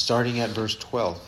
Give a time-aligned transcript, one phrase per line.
[0.00, 1.20] starting at verse 12.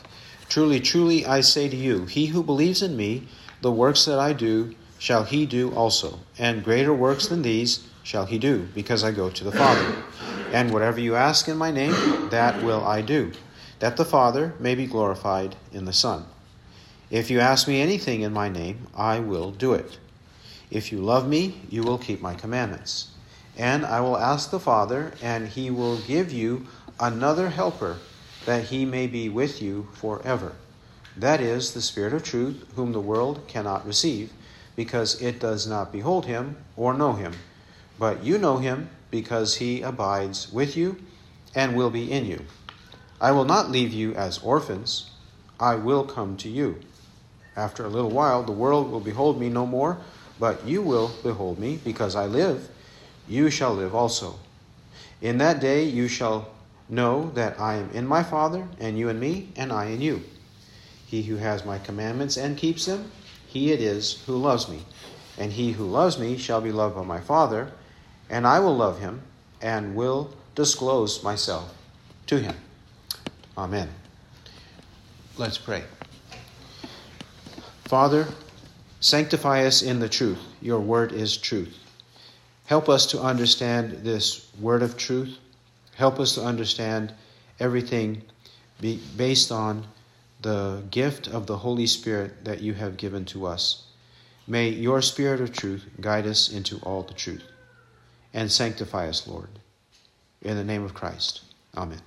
[0.48, 3.28] Truly, truly, I say to you, he who believes in me,
[3.60, 8.24] the works that I do, shall he do also, and greater works than these shall
[8.26, 9.94] he do, because I go to the Father.
[10.52, 13.32] And whatever you ask in my name, that will I do,
[13.78, 16.24] that the Father may be glorified in the Son.
[17.10, 19.98] If you ask me anything in my name, I will do it.
[20.70, 23.08] If you love me, you will keep my commandments.
[23.56, 26.66] And I will ask the Father, and he will give you
[26.98, 27.98] another helper,
[28.46, 30.52] that he may be with you forever.
[31.16, 34.32] That is the Spirit of truth, whom the world cannot receive,
[34.74, 37.34] because it does not behold him or know him.
[37.98, 40.96] But you know him, because he abides with you
[41.54, 42.46] and will be in you.
[43.20, 45.10] I will not leave you as orphans,
[45.60, 46.80] I will come to you.
[47.54, 49.98] After a little while, the world will behold me no more,
[50.40, 52.68] but you will behold me, because I live.
[53.28, 54.40] You shall live also.
[55.20, 56.48] In that day you shall
[56.92, 60.22] know that I am in my Father, and you in me, and I in you.
[61.06, 63.10] He who has my commandments and keeps them,
[63.46, 64.82] he it is who loves me.
[65.38, 67.72] And he who loves me shall be loved by my Father,
[68.28, 69.22] and I will love him,
[69.62, 71.74] and will disclose myself
[72.26, 72.54] to him.
[73.56, 73.88] Amen.
[75.38, 75.84] Let's pray.
[77.84, 78.26] Father,
[79.00, 80.38] sanctify us in the truth.
[80.60, 81.78] Your word is truth.
[82.66, 85.38] Help us to understand this word of truth.
[85.96, 87.12] Help us to understand
[87.60, 88.22] everything
[88.80, 89.86] be based on
[90.40, 93.84] the gift of the Holy Spirit that you have given to us.
[94.46, 97.44] May your Spirit of truth guide us into all the truth
[98.34, 99.48] and sanctify us, Lord.
[100.40, 101.42] In the name of Christ.
[101.76, 102.00] Amen.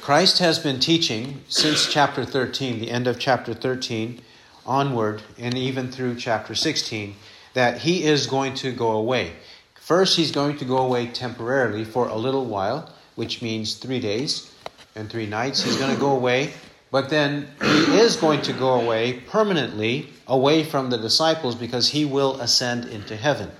[0.00, 4.20] Christ has been teaching since chapter 13, the end of chapter 13,
[4.64, 7.16] onward, and even through chapter 16,
[7.56, 9.32] that he is going to go away.
[9.76, 14.52] First, he's going to go away temporarily for a little while, which means three days
[14.94, 15.62] and three nights.
[15.62, 16.52] He's going to go away,
[16.90, 22.04] but then he is going to go away permanently away from the disciples because he
[22.04, 23.50] will ascend into heaven.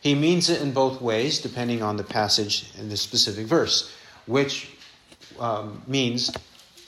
[0.00, 3.92] He means it in both ways, depending on the passage in the specific verse,
[4.26, 4.70] which
[5.40, 6.30] um, means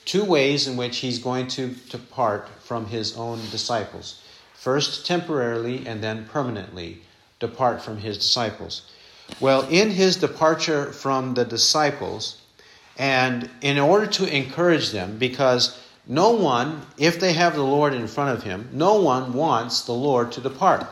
[0.04, 4.22] two ways in which he's going to depart from his own disciples.
[4.66, 7.02] First, temporarily, and then permanently
[7.38, 8.82] depart from his disciples.
[9.38, 12.42] Well, in his departure from the disciples,
[12.98, 18.08] and in order to encourage them, because no one, if they have the Lord in
[18.08, 20.84] front of him, no one wants the Lord to depart.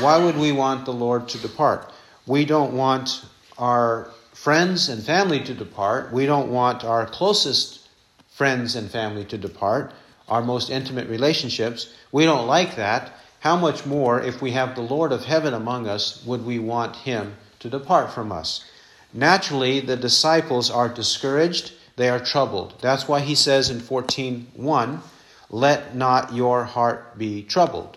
[0.00, 1.92] Why would we want the Lord to depart?
[2.26, 3.24] We don't want
[3.58, 6.12] our friends and family to depart.
[6.12, 7.88] We don't want our closest
[8.28, 9.92] friends and family to depart,
[10.28, 11.88] our most intimate relationships.
[12.12, 13.12] We don't like that.
[13.40, 16.96] How much more, if we have the Lord of heaven among us, would we want
[16.96, 18.64] him to depart from us?
[19.12, 22.74] Naturally, the disciples are discouraged, they are troubled.
[22.80, 25.02] That's why he says in 14:1,
[25.50, 27.96] "Let not your heart be troubled."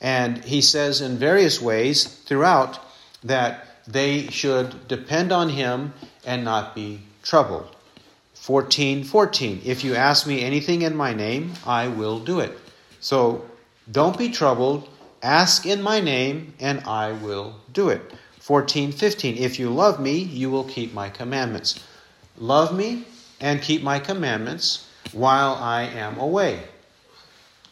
[0.00, 2.78] And he says in various ways throughout
[3.22, 5.92] that they should depend on him
[6.24, 7.75] and not be troubled.
[8.46, 12.56] 14 14 If you ask me anything in my name, I will do it.
[13.00, 13.44] So
[13.90, 14.88] don't be troubled.
[15.20, 18.00] Ask in my name, and I will do it.
[18.38, 21.82] 14 15 If you love me, you will keep my commandments.
[22.38, 23.06] Love me
[23.40, 26.60] and keep my commandments while I am away.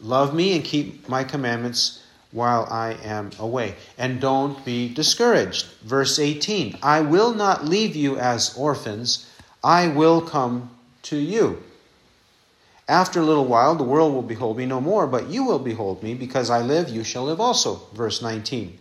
[0.00, 2.02] Love me and keep my commandments
[2.32, 3.76] while I am away.
[3.96, 5.66] And don't be discouraged.
[5.84, 9.30] Verse 18 I will not leave you as orphans,
[9.64, 10.70] I will come
[11.04, 11.62] to you.
[12.86, 16.02] After a little while, the world will behold me no more, but you will behold
[16.02, 17.80] me, because I live, you shall live also.
[17.94, 18.78] Verse 19.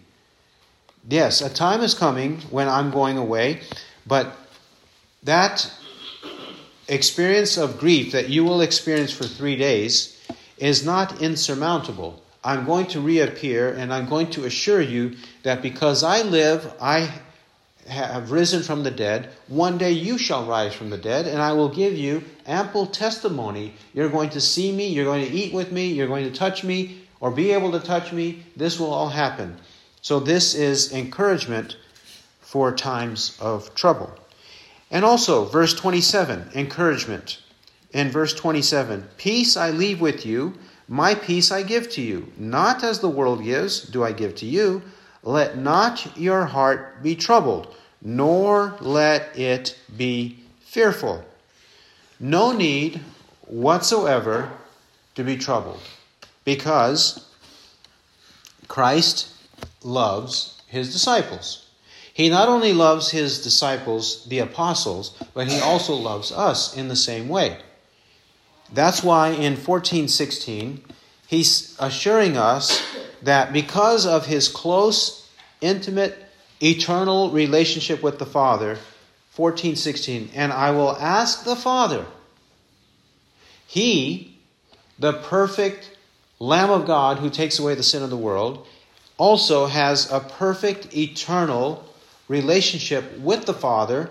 [1.08, 3.62] Yes, a time is coming when I'm going away,
[4.06, 4.36] but
[5.24, 5.72] that
[6.90, 10.22] experience of grief that you will experience for three days
[10.58, 12.22] is not insurmountable.
[12.44, 17.10] I'm going to reappear and I'm going to assure you that because I live, I
[17.88, 19.30] have risen from the dead.
[19.48, 23.74] One day you shall rise from the dead, and I will give you ample testimony.
[23.94, 26.64] You're going to see me, you're going to eat with me, you're going to touch
[26.64, 28.44] me, or be able to touch me.
[28.56, 29.58] This will all happen.
[30.02, 31.78] So, this is encouragement
[32.42, 34.14] for times of trouble.
[34.92, 37.40] And also, verse 27, encouragement.
[37.92, 40.56] In verse 27, peace I leave with you
[40.88, 44.46] my peace I give to you, not as the world gives, do I give to
[44.46, 44.82] you.
[45.24, 51.24] Let not your heart be troubled, nor let it be fearful.
[52.20, 53.00] No need
[53.48, 54.52] whatsoever
[55.16, 55.80] to be troubled,
[56.44, 57.26] because
[58.68, 59.30] Christ
[59.84, 61.68] loves his disciples.
[62.14, 66.96] He not only loves his disciples, the apostles, but he also loves us in the
[66.96, 67.60] same way.
[68.74, 70.84] That's why in 1416,
[71.28, 72.84] he's assuring us
[73.24, 75.30] that because of his close,
[75.62, 76.18] intimate,
[76.62, 78.78] eternal relationship with the Father,
[79.36, 82.06] 1416, and I will ask the Father,
[83.66, 84.38] he,
[85.00, 85.98] the perfect
[86.40, 88.68] Lamb of God who takes away the sin of the world,
[89.18, 91.84] also has a perfect, eternal
[92.28, 94.10] relationship with the Father,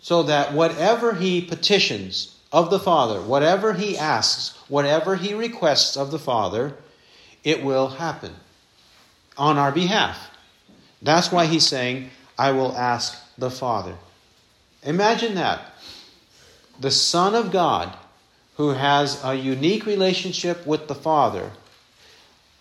[0.00, 3.20] so that whatever he petitions, of the Father.
[3.20, 6.74] Whatever he asks, whatever he requests of the Father,
[7.44, 8.34] it will happen
[9.36, 10.30] on our behalf.
[11.02, 13.94] That's why he's saying, I will ask the Father.
[14.82, 15.74] Imagine that.
[16.78, 17.96] The Son of God,
[18.56, 21.50] who has a unique relationship with the Father,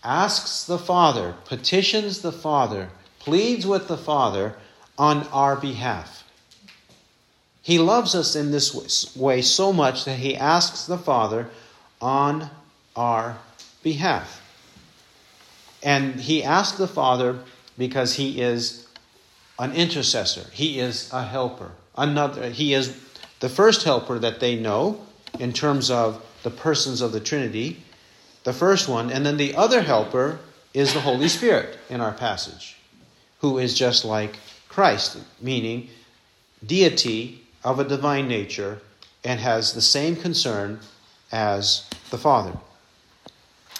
[0.03, 2.89] asks the Father, petitions the Father,
[3.19, 4.55] pleads with the Father
[4.97, 6.23] on our behalf.
[7.61, 11.49] He loves us in this way so much that he asks the Father
[12.01, 12.49] on
[12.95, 13.37] our
[13.83, 14.38] behalf.
[15.83, 17.39] And he asks the Father
[17.77, 18.87] because he is
[19.57, 21.71] an intercessor, he is a helper.
[21.97, 22.97] Another, he is
[23.39, 25.05] the first helper that they know
[25.39, 27.83] in terms of the persons of the Trinity,
[28.43, 30.39] the first one, and then the other helper
[30.73, 32.77] is the Holy Spirit in our passage,
[33.41, 34.37] who is just like
[34.69, 35.89] Christ, meaning
[36.65, 38.79] deity of a divine nature
[39.23, 40.79] and has the same concern
[41.31, 42.57] as the Father.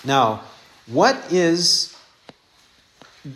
[0.03, 0.43] Now,
[0.91, 1.95] what is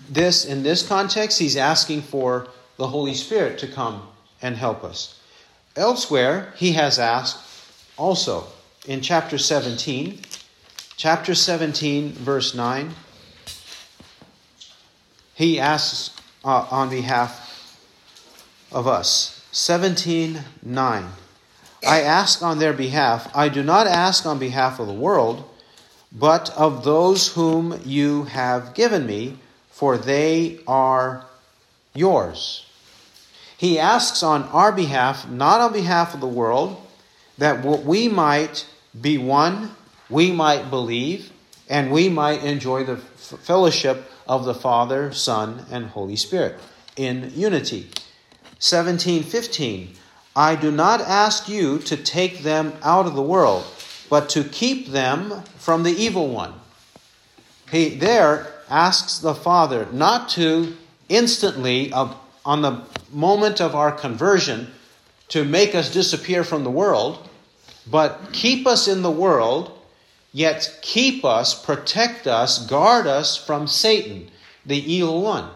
[0.10, 1.40] this in this context?
[1.40, 2.48] He's asking for
[2.78, 4.08] the Holy Spirit to come
[4.42, 5.20] and help us.
[5.76, 7.40] Elsewhere, he has asked
[7.98, 8.46] also
[8.88, 10.20] in chapter 17,
[10.98, 12.94] chapter 17, verse 9,
[15.36, 17.78] he asks uh, on behalf
[18.72, 19.46] of us.
[19.52, 21.10] 17 9.
[21.86, 23.30] I ask on their behalf.
[23.36, 25.48] I do not ask on behalf of the world,
[26.14, 29.38] but of those whom you have given me,
[29.72, 31.26] for they are
[31.94, 32.66] yours.
[33.58, 36.80] He asks on our behalf, not on behalf of the world,
[37.38, 38.68] that we might
[39.00, 39.72] be one,
[40.10, 41.32] we might believe,
[41.68, 46.60] and we might enjoy the fellowship of the Father, Son, and Holy Spirit
[46.96, 47.90] in unity.
[48.60, 49.96] 17:15
[50.36, 53.66] I do not ask you to take them out of the world
[54.14, 56.54] but to keep them from the evil one.
[57.72, 60.78] He there asks the Father not to
[61.10, 64.68] instantly on the moment of our conversion
[65.30, 67.28] to make us disappear from the world,
[67.90, 69.76] but keep us in the world,
[70.32, 74.30] yet keep us, protect us, guard us from Satan,
[74.64, 75.50] the evil one.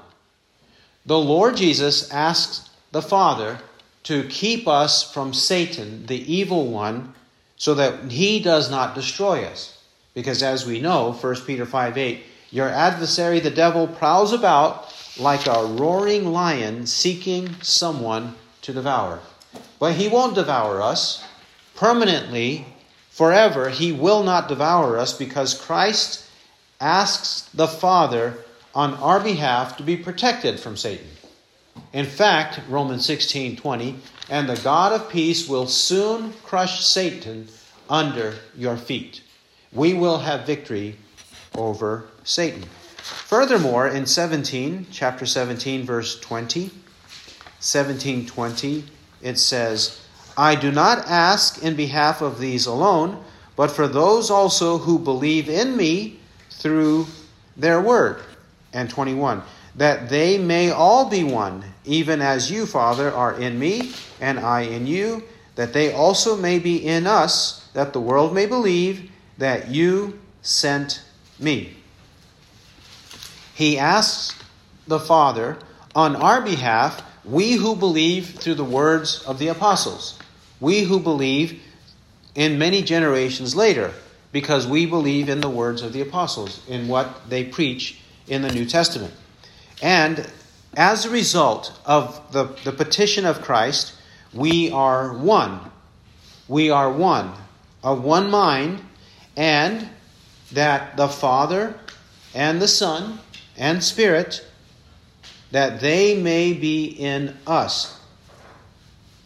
[1.06, 3.60] The Lord Jesus asks the Father
[4.06, 7.14] to keep us from Satan, the evil one,
[7.58, 9.78] so that he does not destroy us.
[10.14, 15.48] Because as we know, 1 Peter 5 8, your adversary, the devil, prowls about like
[15.48, 19.20] a roaring lion seeking someone to devour.
[19.80, 21.24] But he won't devour us
[21.76, 22.66] permanently,
[23.10, 23.70] forever.
[23.70, 26.26] He will not devour us because Christ
[26.80, 28.38] asks the Father
[28.76, 31.08] on our behalf to be protected from Satan.
[31.94, 33.96] In fact, Romans 16 20,
[34.30, 37.48] and the God of peace will soon crush Satan
[37.90, 39.22] under your feet.
[39.72, 40.98] We will have victory
[41.56, 42.64] over Satan.
[42.98, 48.84] Furthermore, in 17, chapter 17, verse 20, 1720,
[49.22, 50.02] it says,
[50.38, 53.24] I do not ask in behalf of these alone,
[53.56, 56.20] but for those also who believe in me
[56.52, 57.08] through
[57.56, 58.22] their word.
[58.74, 59.42] And 21,
[59.78, 64.62] that they may all be one, even as you, Father, are in me, and I
[64.62, 65.24] in you,
[65.56, 71.04] that they also may be in us, that the world may believe that you sent
[71.40, 71.78] me.
[73.54, 74.38] He asks
[74.88, 75.58] the Father
[75.96, 80.18] on our behalf, we who believe through the words of the apostles,
[80.60, 81.62] we who believe
[82.34, 83.94] in many generations later,
[84.32, 88.52] because we believe in the words of the apostles, in what they preach in the
[88.52, 89.14] New Testament.
[89.82, 90.28] And
[90.76, 93.94] as a result of the, the petition of Christ,
[94.34, 95.60] we are one.
[96.48, 97.34] We are one,
[97.84, 98.82] of one mind,
[99.36, 99.90] and
[100.54, 101.76] that the Father
[102.34, 103.20] and the Son
[103.58, 104.46] and Spirit,
[105.52, 108.00] that they may be in us,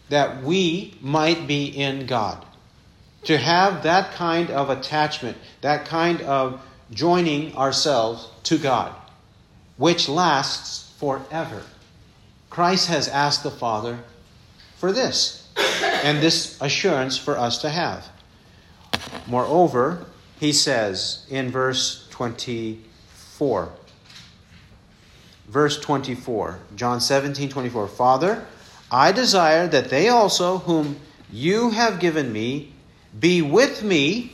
[0.09, 2.45] that we might be in God.
[3.25, 6.59] To have that kind of attachment, that kind of
[6.91, 8.95] joining ourselves to God
[9.77, 11.63] which lasts forever.
[12.49, 13.99] Christ has asked the Father
[14.77, 15.47] for this,
[16.03, 18.07] and this assurance for us to have.
[19.27, 20.05] Moreover,
[20.39, 23.71] he says in verse 24,
[25.47, 28.45] verse 24, John 17, 24, Father,
[28.91, 30.97] I desire that they also, whom
[31.31, 32.73] you have given me,
[33.17, 34.33] be with me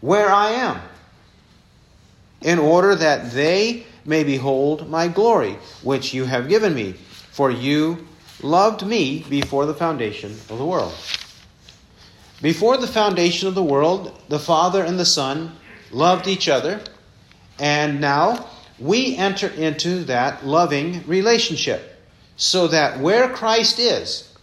[0.00, 0.80] where I am,
[2.40, 6.94] in order that they may behold my glory, which you have given me.
[7.30, 8.06] For you
[8.42, 10.94] loved me before the foundation of the world.
[12.42, 15.52] Before the foundation of the world, the Father and the Son
[15.90, 16.80] loved each other,
[17.58, 21.98] and now we enter into that loving relationship.
[22.36, 24.34] So that where Christ is,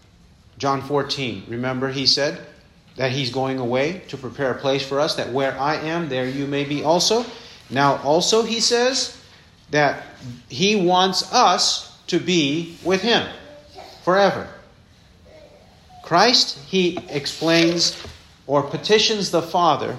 [0.60, 2.40] John 14, remember he said
[2.96, 6.28] that he's going away to prepare a place for us, that where I am, there
[6.28, 7.26] you may be also.
[7.72, 9.17] Now, also, he says
[9.72, 10.04] that
[10.50, 13.28] he wants us to be with him
[14.04, 14.48] forever.
[16.04, 18.02] Christ, he explains
[18.46, 19.98] or petitions the Father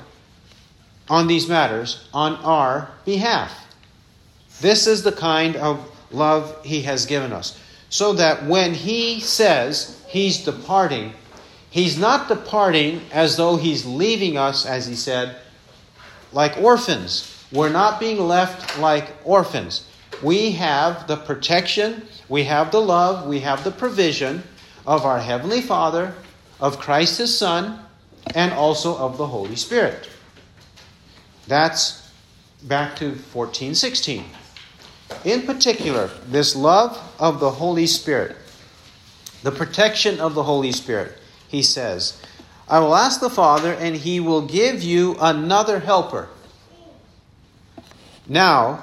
[1.09, 3.67] on these matters on our behalf.
[4.61, 7.59] This is the kind of love he has given us.
[7.91, 11.13] So that when he says he's departing,
[11.71, 15.37] he's not departing as though he's leaving us, as he said,
[16.33, 17.38] like orphans.
[17.53, 19.87] We're not being left like orphans.
[20.23, 24.43] We have the protection, we have the love, we have the provision
[24.87, 26.15] of our Heavenly Father,
[26.61, 27.79] of Christ His Son,
[28.35, 30.09] and also of the Holy Spirit.
[31.47, 32.11] That's
[32.65, 34.25] back to 1416.
[35.25, 38.37] In particular, this love of the Holy Spirit,
[39.43, 41.17] the protection of the Holy Spirit,
[41.49, 42.21] he says,
[42.69, 46.29] I will ask the Father, and he will give you another helper.
[48.29, 48.83] Now,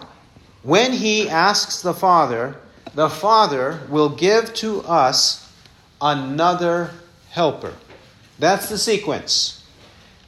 [0.64, 2.56] when he asks the Father,
[2.96, 5.48] the Father will give to us
[6.02, 6.90] another
[7.30, 7.76] helper.
[8.40, 9.64] That's the sequence.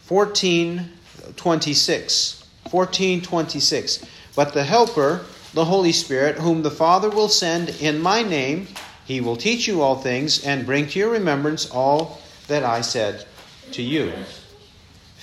[0.07, 2.43] 1426.
[2.69, 4.05] 1426.
[4.35, 8.67] But the helper, the Holy Spirit, whom the Father will send in my name,
[9.05, 13.25] he will teach you all things and bring to your remembrance all that I said
[13.71, 14.11] to you.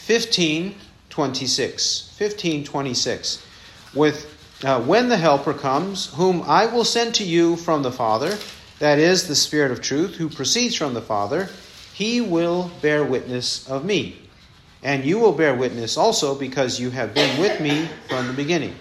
[0.07, 2.17] 1526.
[2.19, 3.43] 1526.
[3.95, 4.31] With
[4.65, 8.39] uh, when the Helper comes, whom I will send to you from the Father,
[8.79, 11.49] that is, the Spirit of truth, who proceeds from the Father,
[11.93, 14.21] he will bear witness of me.
[14.83, 18.75] And you will bear witness also because you have been with me from the beginning.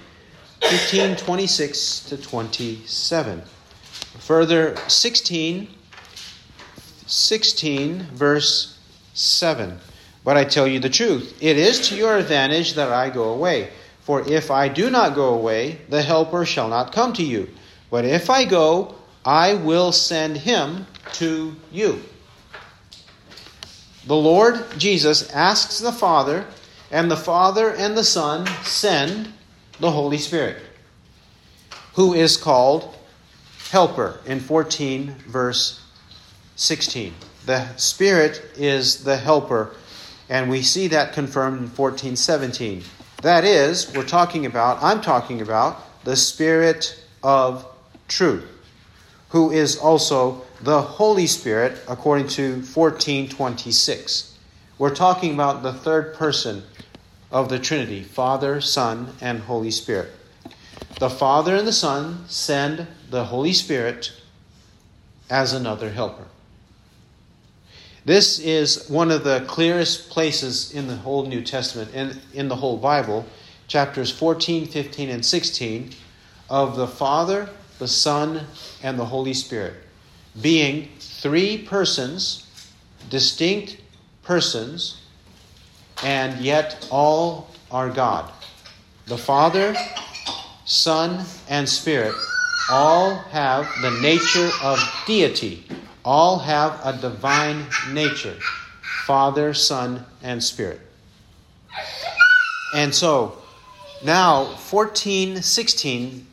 [0.62, 3.42] 15, 26 to 27.
[4.20, 5.68] Further, 16,
[7.06, 8.78] 16, verse
[9.14, 9.80] 7.
[10.24, 13.70] But I tell you the truth, it is to your advantage that I go away.
[14.04, 17.50] For if I do not go away, the Helper shall not come to you.
[17.90, 22.02] But if I go, I will send him to you.
[24.06, 26.46] The Lord Jesus asks the Father,
[26.92, 29.32] and the Father and the Son send
[29.80, 30.62] the Holy Spirit,
[31.94, 32.96] who is called
[33.72, 35.82] Helper in 14, verse
[36.58, 37.14] 16.
[37.46, 39.76] The Spirit is the Helper,
[40.30, 42.84] and we see that confirmed in 14, 17.
[43.24, 47.66] That is, we're talking about, I'm talking about the Spirit of
[48.10, 48.44] truth,
[49.30, 54.38] who is also the Holy Spirit, according to 1426.
[54.78, 56.64] We're talking about the third person
[57.32, 60.12] of the Trinity Father, Son, and Holy Spirit.
[61.00, 64.12] The Father and the Son send the Holy Spirit
[65.30, 66.26] as another helper.
[68.06, 72.56] This is one of the clearest places in the whole New Testament and in the
[72.56, 73.26] whole Bible,
[73.68, 75.92] chapters 14, 15, and 16,
[76.50, 78.46] of the Father, the Son,
[78.82, 79.76] and the Holy Spirit
[80.42, 82.48] being three persons,
[83.10, 83.78] distinct
[84.24, 85.02] persons,
[86.04, 88.32] and yet all are God.
[89.06, 89.76] The Father,
[90.66, 92.16] Son, and Spirit
[92.70, 95.66] all have the nature of deity
[96.04, 98.38] all have a divine nature
[99.06, 100.80] Father, Son, and Spirit.
[102.74, 103.38] And so,
[104.04, 106.28] now, 14, 16,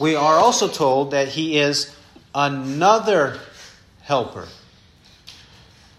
[0.00, 1.94] we are also told that He is
[2.34, 3.38] another
[4.02, 4.46] helper.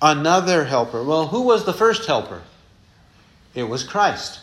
[0.02, 1.04] Another helper.
[1.04, 2.42] Well, who was the first helper?
[3.56, 4.40] It was Christ.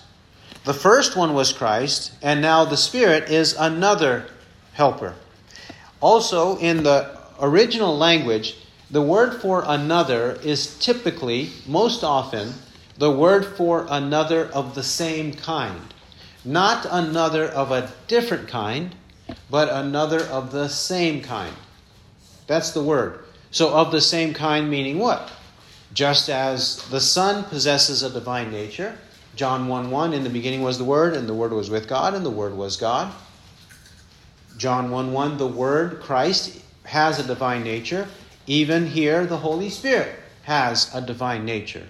[0.65, 4.27] The first one was Christ, and now the Spirit is another
[4.73, 5.15] helper.
[6.01, 8.57] Also, in the original language,
[8.95, 12.55] the word for another is typically, most often,
[12.97, 15.93] the word for another of the same kind.
[16.45, 18.95] Not another of a different kind,
[19.51, 21.57] but another of the same kind.
[22.47, 23.25] That's the word.
[23.51, 25.29] So, of the same kind, meaning what?
[25.93, 28.97] Just as the Son possesses a divine nature,
[29.35, 32.15] John 1 1, in the beginning was the Word, and the Word was with God,
[32.15, 33.13] and the Word was God.
[34.57, 38.07] John 1 1, the Word, Christ, has a divine nature.
[38.47, 41.87] Even here, the Holy Spirit has a divine nature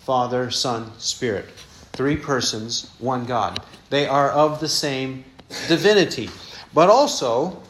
[0.00, 1.50] Father, Son, Spirit.
[1.92, 3.60] Three persons, one God.
[3.90, 5.24] They are of the same
[5.66, 6.30] divinity.
[6.72, 7.60] But also,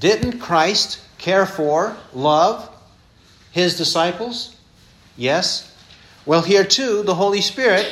[0.00, 2.68] didn't Christ care for, love
[3.50, 4.56] his disciples?
[5.16, 5.74] Yes.
[6.26, 7.90] Well, here too, the Holy Spirit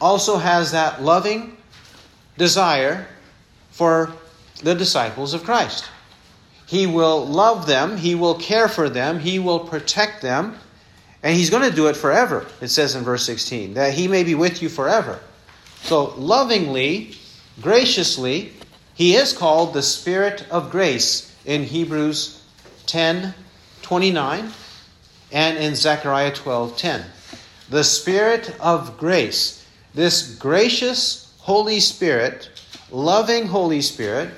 [0.00, 1.56] also has that loving
[2.36, 3.06] desire
[3.70, 4.12] for
[4.62, 5.84] the disciples of Christ.
[6.72, 10.58] He will love them, He will care for them, He will protect them,
[11.22, 14.24] and He's going to do it forever, it says in verse 16, that He may
[14.24, 15.20] be with you forever.
[15.82, 17.14] So, lovingly,
[17.60, 18.54] graciously,
[18.94, 22.42] He is called the Spirit of grace in Hebrews
[22.86, 23.34] 10
[23.82, 24.50] 29
[25.30, 27.04] and in Zechariah 12 10.
[27.68, 32.48] The Spirit of grace, this gracious Holy Spirit,
[32.90, 34.30] loving Holy Spirit,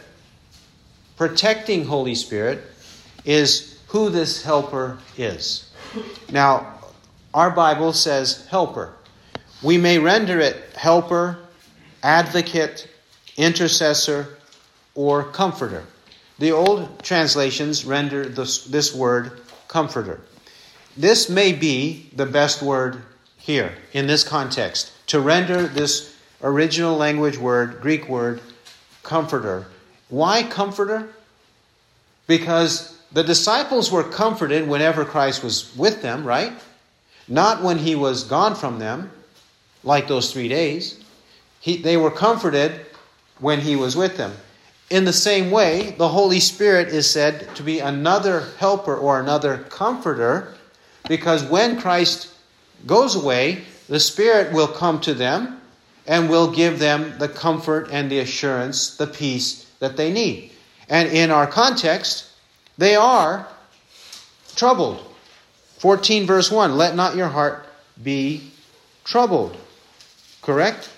[1.28, 2.60] protecting Holy Spirit,
[3.24, 5.70] is who this helper is.
[6.30, 6.74] Now,
[7.32, 8.92] our Bible says helper.
[9.62, 11.38] We may render it helper,
[12.02, 12.88] advocate,
[13.38, 14.36] intercessor,
[14.94, 15.86] or comforter.
[16.40, 20.20] The old translations render this, this word comforter.
[20.94, 23.00] This may be the best word
[23.38, 28.42] here in this context to render this original language word, Greek word,
[29.02, 29.64] comforter.
[30.08, 31.08] Why comforter?
[32.26, 36.52] Because the disciples were comforted whenever Christ was with them, right?
[37.28, 39.10] Not when he was gone from them,
[39.82, 41.00] like those three days.
[41.60, 42.86] He, they were comforted
[43.38, 44.32] when he was with them.
[44.90, 49.58] In the same way, the Holy Spirit is said to be another helper or another
[49.70, 50.54] comforter
[51.08, 52.28] because when Christ
[52.86, 55.60] goes away, the Spirit will come to them
[56.06, 60.52] and will give them the comfort and the assurance, the peace that they need.
[60.88, 62.30] And in our context,
[62.78, 63.46] they are
[64.56, 65.04] troubled.
[65.78, 67.66] 14 verse 1 Let not your heart
[68.02, 68.50] be
[69.04, 69.56] troubled.
[70.42, 70.90] Correct?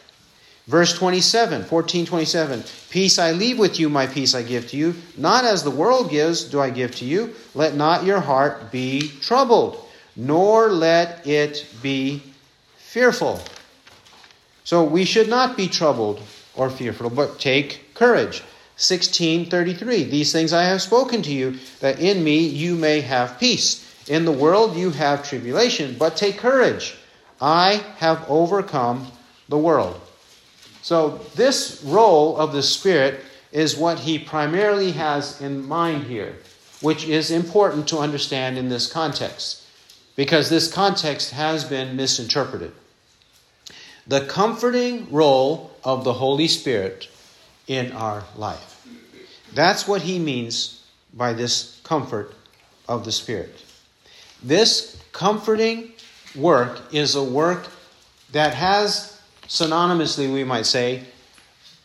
[0.66, 2.64] Verse 27, 14, 27.
[2.90, 4.96] Peace I leave with you, my peace I give to you.
[5.16, 7.34] Not as the world gives, do I give to you.
[7.54, 9.84] Let not your heart be troubled,
[10.16, 12.20] nor let it be
[12.78, 13.40] fearful.
[14.64, 16.20] So we should not be troubled
[16.56, 18.42] or fearful, but take courage.
[18.76, 23.82] 1633 These things I have spoken to you, that in me you may have peace.
[24.06, 26.94] In the world you have tribulation, but take courage.
[27.40, 29.10] I have overcome
[29.48, 29.98] the world.
[30.82, 36.36] So, this role of the Spirit is what he primarily has in mind here,
[36.82, 39.62] which is important to understand in this context,
[40.16, 42.72] because this context has been misinterpreted.
[44.06, 47.08] The comforting role of the Holy Spirit
[47.66, 48.86] in our life.
[49.54, 52.34] That's what he means by this comfort
[52.88, 53.64] of the Spirit.
[54.42, 55.92] This comforting
[56.34, 57.68] work is a work
[58.32, 61.04] that has synonymously, we might say,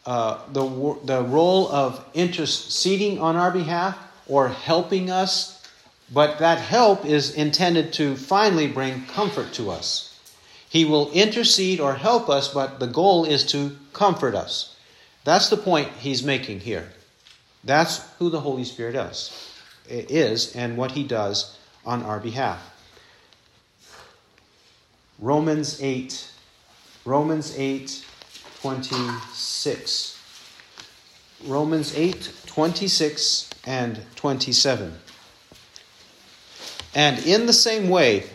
[0.06, 5.64] uh, the, the role of interceding on our behalf or helping us,
[6.14, 10.20] but that help is intended to finally bring comfort to us.
[10.70, 14.71] He will intercede or help us, but the goal is to comfort us.
[15.24, 16.90] That's the point he's making here.
[17.64, 19.52] That's who the Holy Spirit is,
[19.88, 22.68] is and what he does on our behalf.
[25.20, 26.32] Romans 8
[27.06, 28.06] Romans 8
[28.62, 30.20] 26.
[31.48, 34.94] Romans 8 26 and 27.
[36.94, 38.26] And in the same way,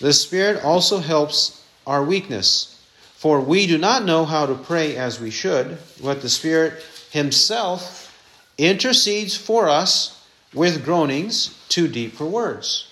[0.00, 2.75] the Spirit also helps our weakness.
[3.16, 6.74] For we do not know how to pray as we should, but the Spirit
[7.10, 8.14] Himself
[8.58, 10.24] intercedes for us
[10.54, 12.88] with groanings too deep for words.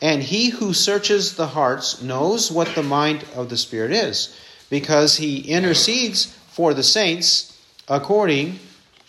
[0.00, 4.38] And He who searches the hearts knows what the mind of the Spirit is
[4.70, 7.56] because he intercedes for the saints
[7.88, 8.58] according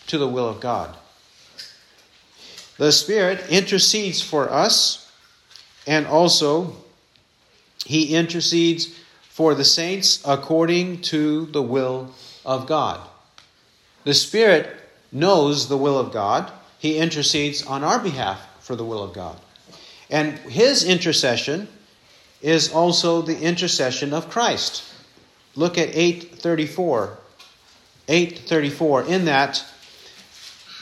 [0.06, 0.96] to the will of God.
[2.76, 5.10] The Spirit intercedes for us,
[5.86, 6.76] and also
[7.84, 8.94] he intercedes
[9.38, 12.12] for the saints according to the will
[12.44, 13.00] of God.
[14.02, 14.68] The Spirit
[15.12, 16.50] knows the will of God.
[16.80, 19.38] He intercedes on our behalf for the will of God.
[20.10, 21.68] And his intercession
[22.42, 24.82] is also the intercession of Christ.
[25.54, 27.16] Look at 834.
[28.08, 29.04] 834.
[29.04, 29.64] In that,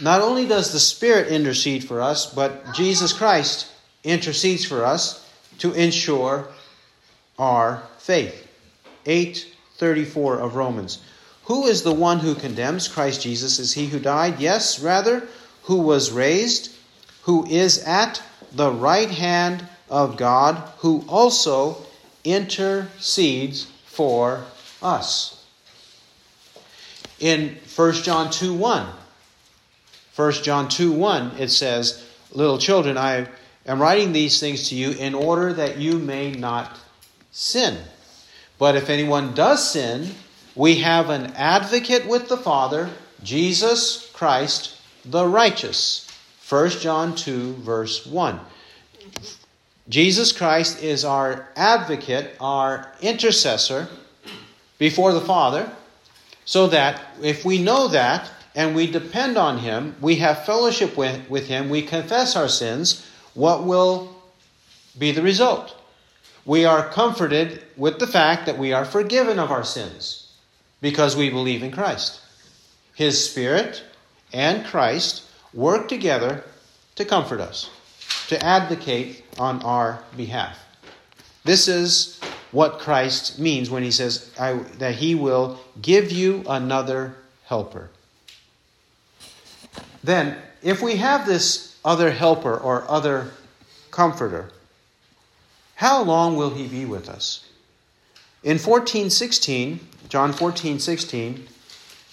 [0.01, 3.71] not only does the Spirit intercede for us, but Jesus Christ
[4.03, 6.49] intercedes for us to ensure
[7.39, 8.45] our faith.
[9.07, 11.01] 834 of Romans.
[11.45, 12.89] Who is the one who condemns?
[12.89, 14.41] Christ Jesus is he who died?
[14.41, 15.29] Yes, rather,
[15.63, 16.73] who was raised,
[17.23, 21.79] who is at the right hand of God, who also
[22.25, 24.45] intercedes for
[24.83, 25.45] us.
[27.19, 28.89] In 1 John 2 1,
[30.17, 33.29] 1 John 2 1, it says, Little children, I
[33.67, 36.77] am writing these things to you in order that you may not
[37.31, 37.79] sin.
[38.59, 40.15] But if anyone does sin,
[40.55, 42.91] we have an advocate with the Father,
[43.23, 46.09] Jesus Christ the righteous.
[46.49, 48.41] 1 John 2, verse 1.
[49.89, 53.89] Jesus Christ is our advocate, our intercessor
[54.79, 55.71] before the Father,
[56.45, 61.29] so that if we know that and we depend on Him, we have fellowship with,
[61.29, 64.17] with Him, we confess our sins, what will
[64.99, 65.76] be the result?
[66.47, 70.33] We are comforted with the fact that we are forgiven of our sins
[70.81, 72.21] because we believe in Christ.
[72.95, 73.83] His Spirit
[74.33, 76.45] and Christ work together
[76.95, 77.69] to comfort us,
[78.29, 80.59] to advocate on our behalf.
[81.45, 82.21] This is
[82.53, 87.91] what Christ means when he says that he will give you another helper.
[90.03, 93.33] Then, if we have this other helper or other
[93.91, 94.51] comforter,
[95.77, 97.45] how long will he be with us?
[98.43, 101.47] In 1416, John 14:16,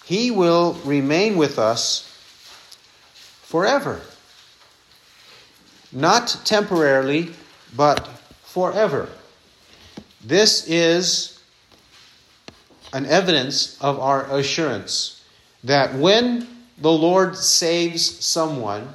[0.04, 2.04] He will remain with us
[3.42, 4.02] forever.
[5.90, 7.32] Not temporarily,
[7.74, 8.06] but
[8.42, 9.08] forever.
[10.22, 11.38] This is
[12.92, 15.22] an evidence of our assurance
[15.62, 16.46] that when
[16.76, 18.88] the Lord saves someone,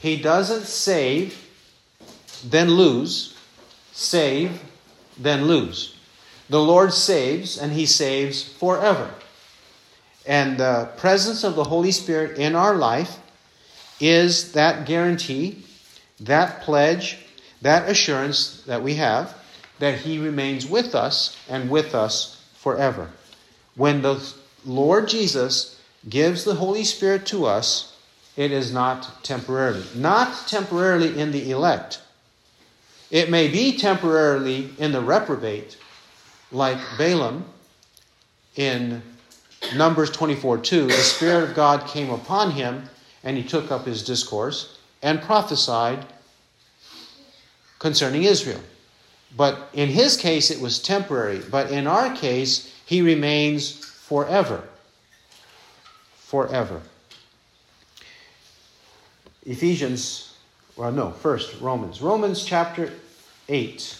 [0.00, 1.38] He doesn't save,
[2.42, 3.37] then lose,
[3.98, 4.62] save,
[5.18, 5.96] then lose.
[6.48, 9.10] The Lord saves, and He saves forever.
[10.24, 13.18] And the presence of the Holy Spirit in our life
[14.00, 15.64] is that guarantee,
[16.20, 17.18] that pledge,
[17.60, 19.34] that assurance that we have
[19.78, 23.10] that He remains with us and with us forever.
[23.74, 24.32] When the
[24.64, 27.96] Lord Jesus gives the Holy Spirit to us,
[28.36, 29.84] it is not temporarily.
[29.94, 32.00] Not temporarily in the elect.
[33.10, 35.78] It may be temporarily in the reprobate,
[36.52, 37.44] like Balaam
[38.56, 39.02] in
[39.74, 42.88] Numbers 24 2, the Spirit of God came upon him,
[43.24, 46.04] and he took up his discourse and prophesied
[47.78, 48.60] concerning Israel.
[49.36, 51.40] But in his case, it was temporary.
[51.50, 54.64] But in our case, he remains forever.
[56.16, 56.80] Forever.
[59.44, 60.27] Ephesians,
[60.78, 62.00] well, no, first, Romans.
[62.00, 62.92] Romans chapter
[63.48, 63.98] 8.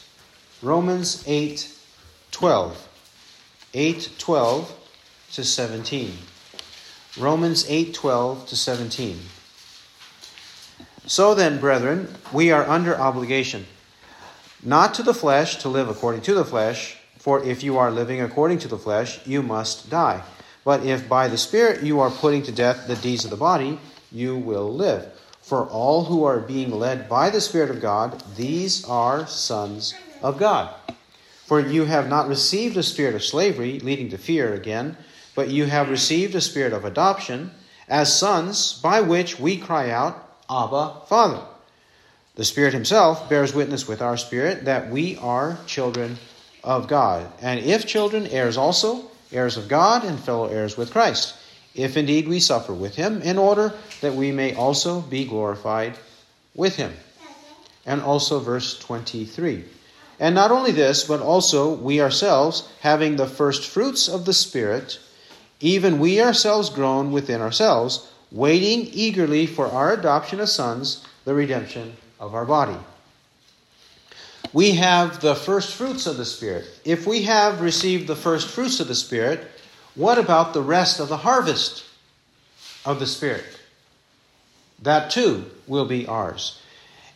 [0.62, 1.74] Romans 8
[2.30, 2.88] 12.
[3.74, 4.90] 8 12
[5.32, 6.12] to 17.
[7.18, 9.18] Romans 8 12 to 17.
[11.06, 13.66] So then, brethren, we are under obligation,
[14.62, 18.20] not to the flesh to live according to the flesh, for if you are living
[18.20, 20.22] according to the flesh, you must die.
[20.64, 23.80] But if by the Spirit you are putting to death the deeds of the body,
[24.12, 25.17] you will live.
[25.48, 30.36] For all who are being led by the Spirit of God, these are sons of
[30.36, 30.74] God.
[31.46, 34.98] For you have not received a spirit of slavery, leading to fear again,
[35.34, 37.50] but you have received a spirit of adoption
[37.88, 41.40] as sons, by which we cry out, Abba, Father.
[42.34, 46.18] The Spirit Himself bears witness with our spirit that we are children
[46.62, 47.26] of God.
[47.40, 51.37] And if children, heirs also, heirs of God, and fellow heirs with Christ,
[51.78, 55.96] if indeed we suffer with Him, in order that we may also be glorified
[56.54, 56.92] with Him.
[57.86, 59.64] And also, verse 23.
[60.18, 64.98] And not only this, but also we ourselves, having the first fruits of the Spirit,
[65.60, 71.96] even we ourselves groan within ourselves, waiting eagerly for our adoption as sons, the redemption
[72.18, 72.76] of our body.
[74.52, 76.64] We have the first fruits of the Spirit.
[76.84, 79.46] If we have received the first fruits of the Spirit,
[79.98, 81.84] what about the rest of the harvest
[82.84, 83.44] of the Spirit?
[84.82, 86.62] That too will be ours.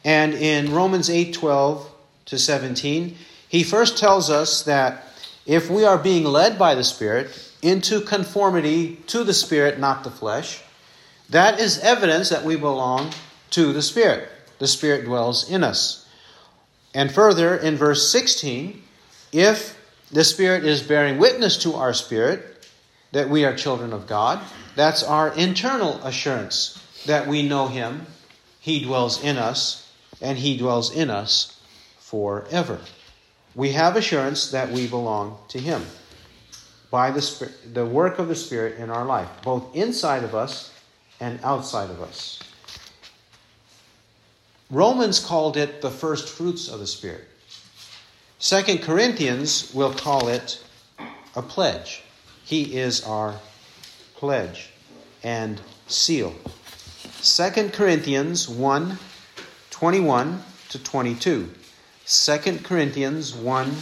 [0.05, 1.89] And in Romans 8 12,
[2.27, 3.17] to 17,
[3.49, 5.05] he first tells us that
[5.47, 10.11] if we are being led by the Spirit into conformity to the Spirit, not the
[10.11, 10.63] flesh,
[11.31, 13.13] that is evidence that we belong
[13.51, 14.29] to the Spirit.
[14.59, 16.07] The Spirit dwells in us.
[16.95, 18.83] And further, in verse 16,
[19.33, 19.79] if
[20.11, 22.52] the Spirit is bearing witness to our spirit
[23.13, 24.43] that we are children of God,
[24.75, 28.07] that's our internal assurance that we know him,
[28.61, 31.61] he dwells in us, and he dwells in us
[31.99, 32.81] forever.
[33.55, 35.85] We have assurance that we belong to him
[36.91, 40.73] by the, the work of the Spirit in our life, both inside of us
[41.21, 42.39] and outside of us.
[44.71, 47.29] Romans called it the first fruits of the Spirit.
[48.39, 50.63] Second Corinthians will call it
[51.37, 52.02] a pledge.
[52.45, 53.41] He is our
[54.17, 54.71] pledge
[55.23, 56.35] and seal.
[57.23, 58.99] 2 Corinthians 1
[59.71, 61.51] 21 to 22.
[62.07, 63.77] 2 Corinthians 1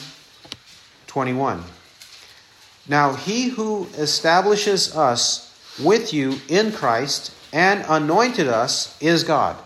[1.07, 1.65] 21.
[2.89, 5.47] Now he who establishes us
[5.83, 9.57] with you in Christ and anointed us is God,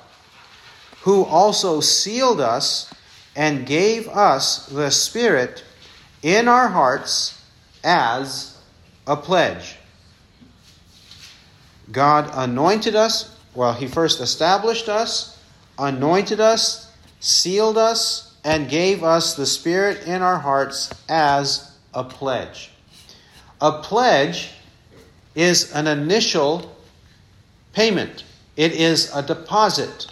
[1.02, 2.92] who also sealed us
[3.36, 5.64] and gave us the Spirit
[6.22, 7.40] in our hearts
[7.82, 8.53] as
[9.06, 9.76] a pledge.
[11.92, 15.38] God anointed us, well, He first established us,
[15.78, 22.70] anointed us, sealed us, and gave us the Spirit in our hearts as a pledge.
[23.60, 24.50] A pledge
[25.34, 26.74] is an initial
[27.72, 28.24] payment,
[28.56, 30.06] it is a deposit,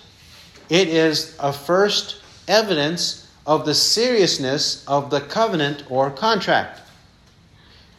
[0.68, 6.81] it is a first evidence of the seriousness of the covenant or contract.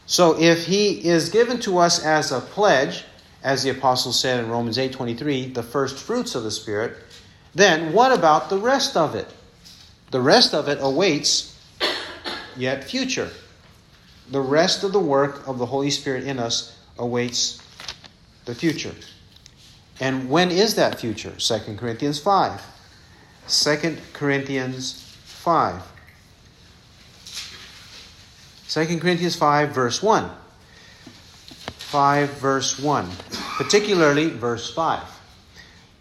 [0.06, 3.06] So if he is given to us as a pledge,
[3.44, 6.98] as the apostle said in Romans 8:23, the first fruits of the spirit,
[7.56, 9.30] then what about the rest of it?
[10.12, 11.56] The rest of it awaits
[12.56, 13.30] yet future.
[14.30, 17.60] The rest of the work of the Holy Spirit in us awaits
[18.46, 18.96] the future.
[20.00, 21.34] And when is that future?
[21.38, 22.62] 2 Corinthians 5.
[23.48, 24.94] 2 Corinthians
[25.26, 25.82] 5.
[28.74, 30.32] 2 Corinthians 5, verse 1.
[31.78, 33.08] 5, verse 1.
[33.56, 35.00] Particularly verse 5.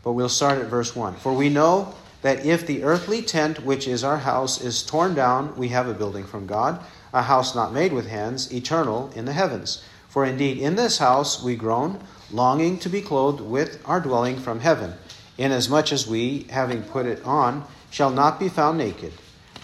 [0.03, 1.17] But we'll start at verse 1.
[1.17, 5.55] For we know that if the earthly tent which is our house is torn down,
[5.59, 6.83] we have a building from God,
[7.13, 9.85] a house not made with hands, eternal in the heavens.
[10.09, 14.61] For indeed in this house we groan, longing to be clothed with our dwelling from
[14.61, 14.95] heaven,
[15.37, 19.13] inasmuch as we, having put it on, shall not be found naked.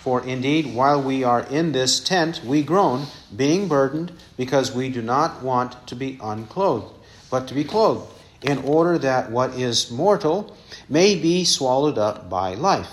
[0.09, 5.03] For indeed, while we are in this tent, we groan, being burdened, because we do
[5.03, 6.95] not want to be unclothed,
[7.31, 10.57] but to be clothed, in order that what is mortal
[10.89, 12.89] may be swallowed up by life.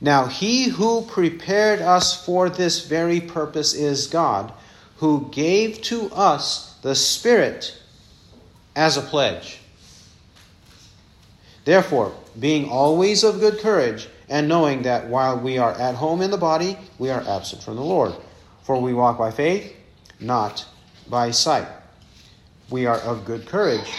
[0.00, 4.52] Now, he who prepared us for this very purpose is God,
[4.96, 7.80] who gave to us the Spirit
[8.74, 9.60] as a pledge.
[11.64, 16.30] Therefore, being always of good courage, and knowing that while we are at home in
[16.30, 18.14] the body, we are absent from the Lord.
[18.62, 19.74] For we walk by faith,
[20.20, 20.64] not
[21.08, 21.66] by sight.
[22.70, 23.92] We are of good courage,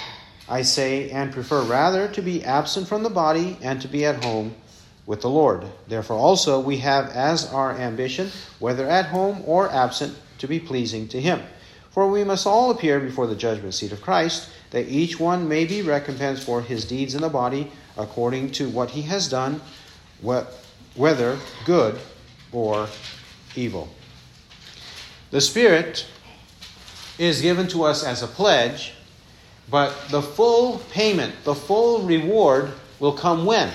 [0.48, 4.24] I say, and prefer rather to be absent from the body and to be at
[4.24, 4.56] home
[5.06, 5.66] with the Lord.
[5.90, 11.10] Therefore, also, we have as our ambition, whether at home or absent, to be pleasing
[11.10, 11.42] to Him.
[11.92, 15.66] For we must all appear before the judgment seat of Christ, that each one may
[15.66, 19.60] be recompensed for his deeds in the body according to what he has done
[20.22, 22.00] whether good
[22.52, 22.88] or
[23.56, 23.90] evil.
[25.32, 26.06] The Spirit
[27.18, 28.94] is given to us as a pledge,
[29.70, 33.72] but the full payment, the full reward will come when?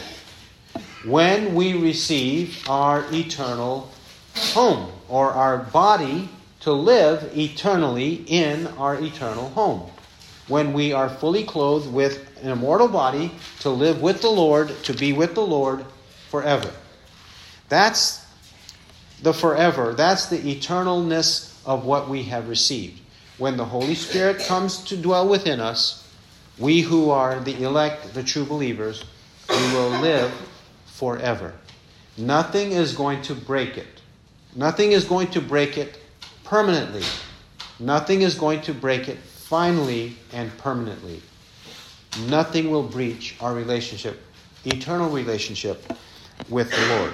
[1.04, 3.90] When we receive our eternal
[4.34, 6.28] home, or our body
[6.60, 9.88] to live eternally in our eternal home.
[10.48, 14.92] When we are fully clothed with an immortal body to live with the Lord, to
[14.92, 15.84] be with the Lord
[16.30, 16.70] forever.
[17.68, 18.24] That's
[19.22, 19.94] the forever.
[19.94, 23.00] That's the eternalness of what we have received.
[23.38, 26.08] When the Holy Spirit comes to dwell within us,
[26.58, 29.04] we who are the elect, the true believers,
[29.48, 30.32] we will live
[30.86, 31.52] forever.
[32.16, 34.00] Nothing is going to break it.
[34.54, 35.98] Nothing is going to break it
[36.44, 37.02] permanently.
[37.78, 41.20] Nothing is going to break it finally and permanently.
[42.26, 44.22] Nothing will breach our relationship,
[44.64, 45.92] eternal relationship
[46.48, 47.12] with the Lord.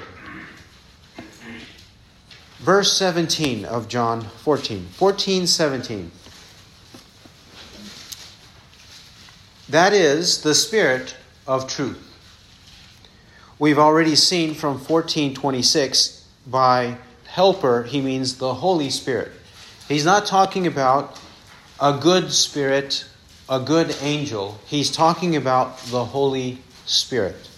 [2.58, 4.87] Verse 17 of John 14.
[4.92, 6.11] 14, 17.
[9.68, 12.08] That is the Spirit of truth.
[13.58, 19.32] We've already seen from 1426 by helper, he means the Holy Spirit.
[19.88, 21.18] He's not talking about
[21.80, 23.06] a good spirit,
[23.48, 24.58] a good angel.
[24.66, 27.48] He's talking about the Holy Spirit.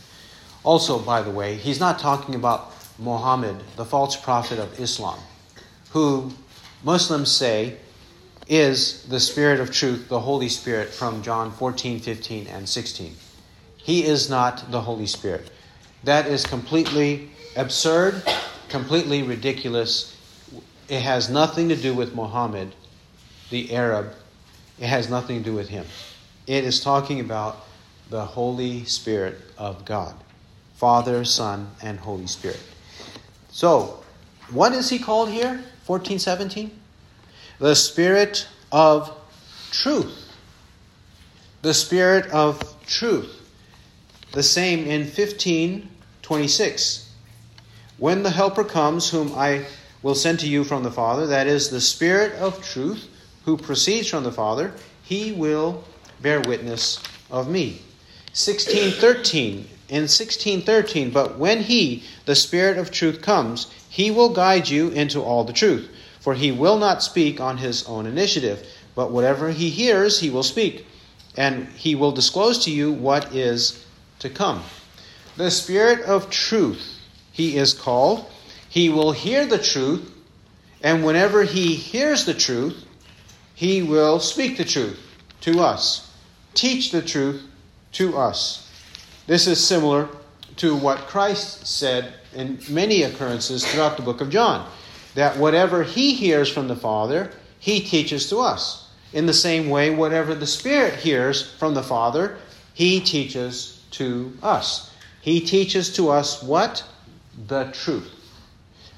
[0.64, 5.18] Also, by the way, he's not talking about Muhammad, the false prophet of Islam,
[5.90, 6.32] who
[6.82, 7.76] Muslims say
[8.48, 13.14] is the Spirit of truth, the Holy Spirit from John 14, 15, and 16.
[13.76, 15.50] He is not the Holy Spirit.
[16.04, 18.22] That is completely absurd,
[18.70, 20.16] completely ridiculous.
[20.88, 22.74] It has nothing to do with Muhammad,
[23.50, 24.14] the Arab.
[24.78, 25.84] It has nothing to do with him.
[26.46, 27.66] It is talking about
[28.08, 30.14] the Holy Spirit of God
[30.74, 32.60] Father, Son, and Holy Spirit.
[33.50, 34.02] So,
[34.50, 35.62] what is he called here?
[35.86, 36.70] 1417?
[37.58, 39.12] The Spirit of
[39.70, 40.32] truth.
[41.62, 43.40] The Spirit of truth.
[44.32, 47.10] The same in 1526.
[47.98, 49.66] When the Helper comes, whom I
[50.02, 53.08] will send to you from the Father, that is, the Spirit of truth,
[53.44, 55.84] who proceeds from the Father, he will
[56.20, 56.98] bear witness
[57.30, 57.80] of me.
[58.32, 59.68] 1613.
[59.88, 65.22] In 1613, but when he, the Spirit of truth, comes, he will guide you into
[65.22, 65.88] all the truth.
[66.20, 70.42] For he will not speak on his own initiative, but whatever he hears, he will
[70.42, 70.86] speak.
[71.36, 73.84] And he will disclose to you what is
[74.20, 74.62] to come.
[75.36, 76.98] The Spirit of truth,
[77.30, 78.24] he is called.
[78.68, 80.10] He will hear the truth,
[80.82, 82.86] and whenever he hears the truth,
[83.54, 84.98] he will speak the truth
[85.42, 86.10] to us,
[86.54, 87.42] teach the truth
[87.92, 88.63] to us.
[89.26, 90.08] This is similar
[90.56, 94.68] to what Christ said in many occurrences throughout the book of John
[95.14, 98.88] that whatever he hears from the Father, he teaches to us.
[99.12, 102.36] In the same way, whatever the Spirit hears from the Father,
[102.74, 104.92] he teaches to us.
[105.22, 106.84] He teaches to us what?
[107.46, 108.10] The truth.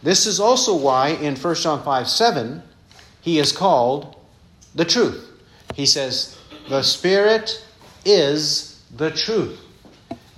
[0.03, 2.63] This is also why in 1 John 5 7,
[3.21, 4.17] he is called
[4.75, 5.31] the truth.
[5.75, 7.65] He says, The Spirit
[8.05, 9.61] is the truth.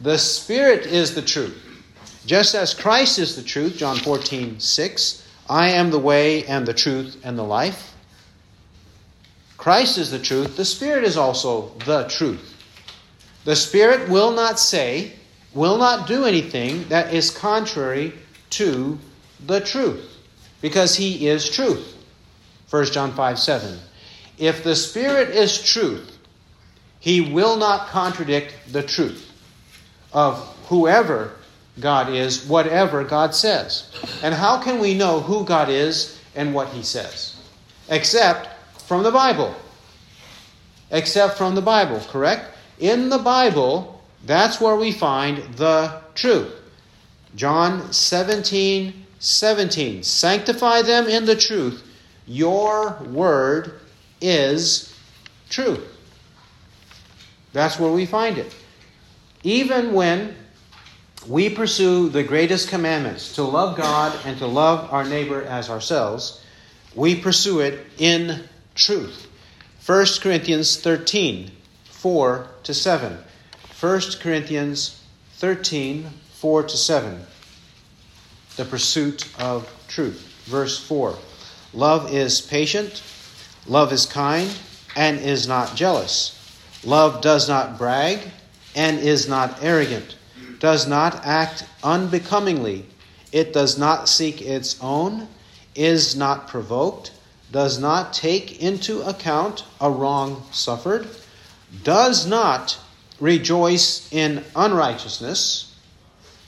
[0.00, 1.64] The Spirit is the truth.
[2.24, 6.74] Just as Christ is the truth, John 14 6, I am the way and the
[6.74, 7.94] truth and the life.
[9.56, 10.56] Christ is the truth.
[10.56, 12.54] The Spirit is also the truth.
[13.44, 15.14] The Spirit will not say,
[15.52, 18.12] will not do anything that is contrary
[18.50, 18.98] to
[19.46, 20.18] the truth,
[20.60, 21.96] because He is truth.
[22.70, 23.78] 1 John 5 7.
[24.38, 26.18] If the Spirit is truth,
[27.00, 29.27] He will not contradict the truth
[30.12, 31.32] of whoever
[31.80, 33.90] God is, whatever God says.
[34.22, 37.36] And how can we know who God is and what He says?
[37.88, 38.48] Except
[38.82, 39.54] from the Bible.
[40.90, 42.56] Except from the Bible, correct?
[42.78, 46.52] In the Bible, that's where we find the truth.
[47.36, 50.02] John 17 17.
[50.02, 51.84] Sanctify them in the truth.
[52.26, 53.80] Your word
[54.20, 54.94] is
[55.50, 55.84] truth.
[57.52, 58.54] That's where we find it.
[59.42, 60.34] Even when
[61.26, 66.42] we pursue the greatest commandments to love God and to love our neighbor as ourselves,
[66.94, 68.42] we pursue it in
[68.74, 69.28] truth.
[69.86, 71.50] 1 Corinthians 13,
[71.84, 73.18] 4 to 7.
[73.80, 75.02] 1 Corinthians
[75.34, 77.20] 13, 4 to 7.
[78.56, 80.20] The pursuit of truth.
[80.46, 81.16] Verse 4.
[81.74, 83.02] Love is patient,
[83.66, 84.50] love is kind,
[84.96, 86.34] and is not jealous.
[86.82, 88.20] Love does not brag
[88.78, 90.14] and is not arrogant
[90.58, 92.86] does not act unbecomingly,
[93.32, 95.28] it does not seek its own,
[95.74, 97.12] is not provoked,
[97.52, 101.08] does not take into account a wrong suffered,
[101.84, 102.78] does not
[103.20, 105.74] rejoice in unrighteousness,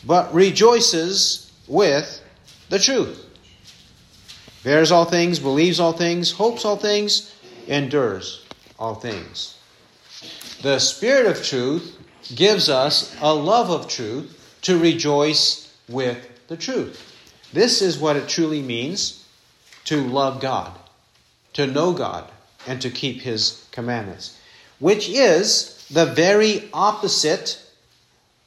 [0.06, 2.22] but rejoices with
[2.68, 3.26] the truth.
[4.62, 7.34] Bears all things, believes all things, hopes all things,
[7.66, 8.44] endures
[8.78, 9.56] all things.
[10.62, 11.96] The Spirit of truth
[12.34, 17.06] gives us a love of truth to rejoice with the truth.
[17.52, 19.26] This is what it truly means
[19.86, 20.72] to love God,
[21.54, 22.30] to know God,
[22.66, 24.38] and to keep His commandments,
[24.78, 27.60] which is the very opposite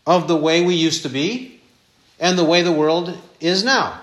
[0.05, 1.61] of the way we used to be
[2.19, 3.99] and the way the world is now.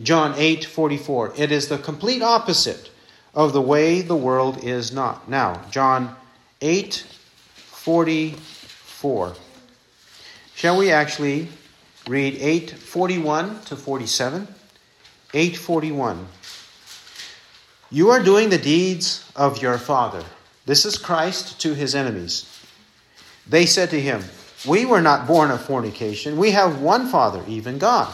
[0.00, 1.32] John 8 44.
[1.36, 2.90] It is the complete opposite
[3.34, 5.62] of the way the world is not now.
[5.70, 6.14] John
[6.60, 7.06] 8
[7.54, 8.36] 40
[9.06, 9.34] 4.
[10.56, 11.46] Shall we actually
[12.08, 14.48] read 841 to 47?
[15.32, 16.26] 841.
[17.88, 20.24] You are doing the deeds of your father.
[20.64, 22.52] This is Christ to his enemies.
[23.46, 24.24] They said to him,
[24.66, 26.36] We were not born of fornication.
[26.36, 28.12] We have one Father, even God.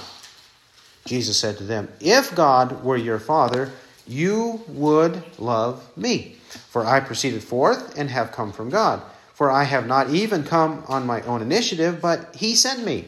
[1.06, 3.72] Jesus said to them, If God were your Father,
[4.06, 6.36] you would love me,
[6.68, 9.02] for I proceeded forth and have come from God.
[9.42, 13.06] For I have not even come on my own initiative, but he sent me.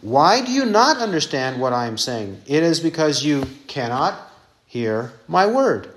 [0.00, 2.42] Why do you not understand what I am saying?
[2.48, 4.18] It is because you cannot
[4.66, 5.90] hear my word.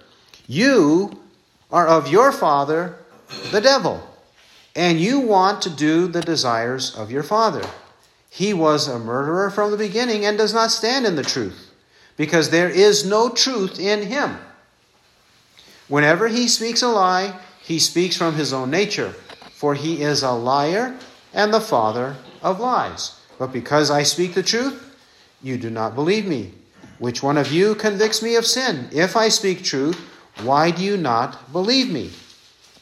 [0.46, 1.20] You
[1.72, 3.00] are of your father,
[3.50, 4.08] the devil,
[4.76, 7.68] and you want to do the desires of your father.
[8.30, 11.72] He was a murderer from the beginning and does not stand in the truth,
[12.16, 14.38] because there is no truth in him.
[15.88, 19.16] Whenever he speaks a lie, he speaks from his own nature,
[19.62, 20.98] for he is a liar
[21.36, 23.22] and the father of lies.
[23.38, 24.98] But because I speak the truth,
[25.44, 26.54] you do not believe me.
[26.98, 28.90] Which one of you convicts me of sin?
[28.92, 30.00] If I speak truth,
[30.42, 32.10] why do you not believe me?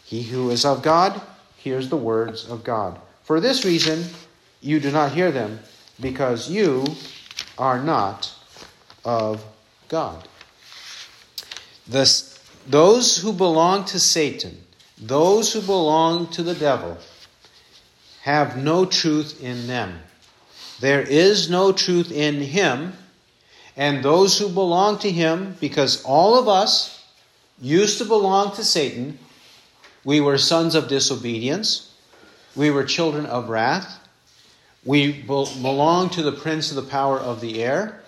[0.05, 1.21] He who is of God
[1.57, 2.97] hears the words of God.
[3.23, 4.05] For this reason,
[4.61, 5.59] you do not hear them,
[5.99, 6.85] because you
[7.57, 8.33] are not
[9.03, 9.43] of
[9.89, 10.29] God.
[11.85, 14.63] This, those who belong to Satan,
[14.99, 16.97] those who belong to the devil,
[18.21, 19.99] have no truth in them.
[20.79, 22.93] There is no truth in him,
[23.77, 27.03] and those who belong to him, because all of us
[27.61, 29.17] used to belong to Satan,
[30.03, 31.93] we were sons of disobedience,
[32.55, 33.99] we were children of wrath,
[34.85, 38.01] we belong to the prince of the power of the air.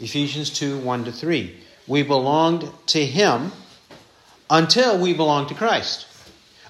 [0.00, 1.58] Ephesians 2 1 to 3.
[1.86, 3.52] We belonged to him
[4.50, 6.06] until we belonged to Christ,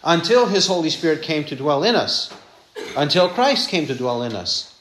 [0.05, 2.33] until his Holy Spirit came to dwell in us,
[2.97, 4.79] until Christ came to dwell in us.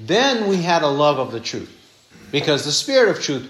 [0.00, 1.70] Then we had a love of the truth,
[2.32, 3.48] because the Spirit of truth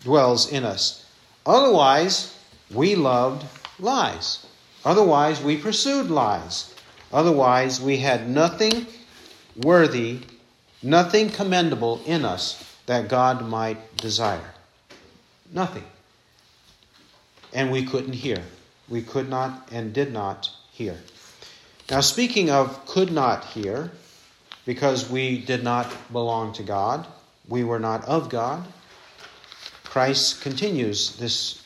[0.00, 1.06] dwells in us.
[1.46, 2.36] Otherwise,
[2.70, 3.44] we loved
[3.78, 4.44] lies.
[4.84, 6.74] Otherwise, we pursued lies.
[7.12, 8.86] Otherwise, we had nothing
[9.56, 10.20] worthy,
[10.82, 14.52] nothing commendable in us that God might desire.
[15.52, 15.84] Nothing.
[17.52, 18.42] And we couldn't hear.
[18.92, 20.98] We could not and did not hear.
[21.90, 23.90] Now, speaking of could not hear,
[24.66, 27.06] because we did not belong to God,
[27.48, 28.62] we were not of God,
[29.82, 31.62] Christ continues this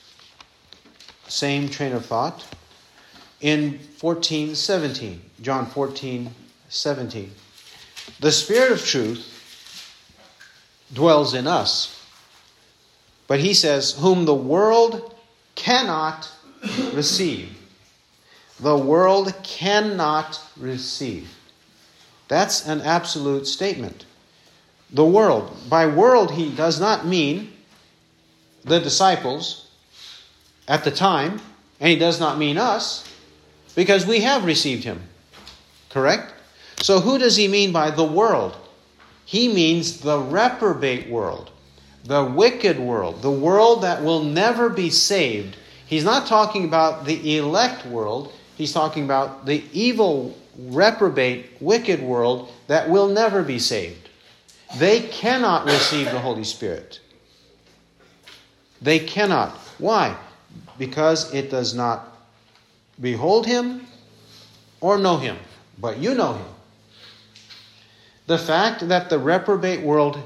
[1.27, 2.45] same train of thought
[3.41, 5.21] in 14 17.
[5.43, 6.31] John 14
[6.69, 7.33] 17.
[8.21, 9.93] The Spirit of truth
[10.93, 12.01] dwells in us.
[13.27, 15.13] But he says, whom the world
[15.57, 16.31] cannot
[16.93, 17.57] receive.
[18.61, 21.31] The world cannot receive.
[22.29, 24.05] That's an absolute statement.
[24.91, 25.57] The world.
[25.69, 27.53] By world, he does not mean
[28.65, 29.69] the disciples
[30.69, 31.41] at the time,
[31.81, 33.09] and he does not mean us,
[33.75, 35.03] because we have received him.
[35.91, 36.33] Correct?
[36.83, 38.57] So, who does he mean by the world?
[39.25, 41.51] He means the reprobate world,
[42.05, 45.57] the wicked world, the world that will never be saved.
[45.87, 52.53] He's not talking about the elect world, he's talking about the evil, reprobate, wicked world
[52.67, 54.09] that will never be saved.
[54.79, 57.01] They cannot receive the Holy Spirit.
[58.83, 59.51] They cannot.
[59.79, 60.17] Why?
[60.77, 62.17] Because it does not
[63.01, 63.87] behold him
[64.81, 65.37] or know him,
[65.79, 66.47] but you know him.
[68.27, 70.19] The fact that the reprobate world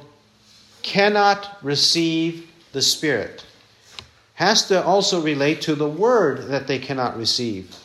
[0.82, 3.44] cannot receive the Spirit
[4.40, 7.76] has to also relate to the word that they cannot receive.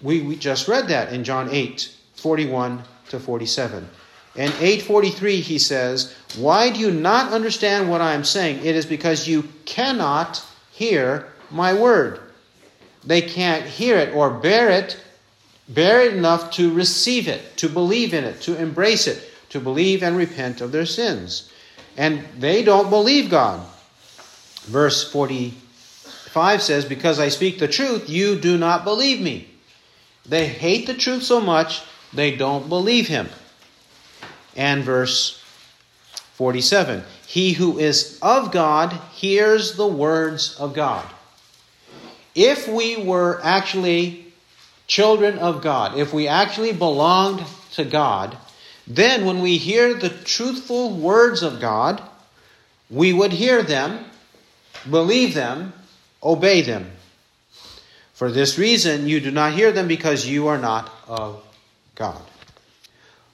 [0.00, 3.86] We, we just read that in John 8 41 to 47.
[4.36, 8.64] In 843, he says, Why do you not understand what I am saying?
[8.64, 12.20] It is because you cannot hear my word.
[13.04, 14.98] They can't hear it or bear it
[15.68, 20.02] bear it enough to receive it, to believe in it, to embrace it, to believe
[20.02, 21.52] and repent of their sins.
[21.98, 23.66] And they don't believe God.
[24.68, 29.48] Verse 45 says, Because I speak the truth, you do not believe me.
[30.26, 33.28] They hate the truth so much, they don't believe him.
[34.54, 35.42] And verse
[36.34, 41.06] 47 He who is of God hears the words of God.
[42.34, 44.26] If we were actually
[44.86, 47.42] children of God, if we actually belonged
[47.72, 48.36] to God,
[48.86, 52.02] then when we hear the truthful words of God,
[52.90, 54.04] we would hear them,
[54.90, 55.72] believe them,
[56.22, 56.90] obey them.
[58.14, 61.42] For this reason, you do not hear them because you are not of
[61.94, 62.20] God.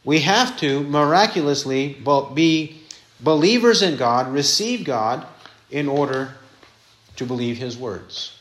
[0.04, 1.96] We have to miraculously
[2.34, 2.82] be
[3.20, 5.26] believers in God, receive God,
[5.70, 6.34] in order
[7.16, 8.38] to believe His words.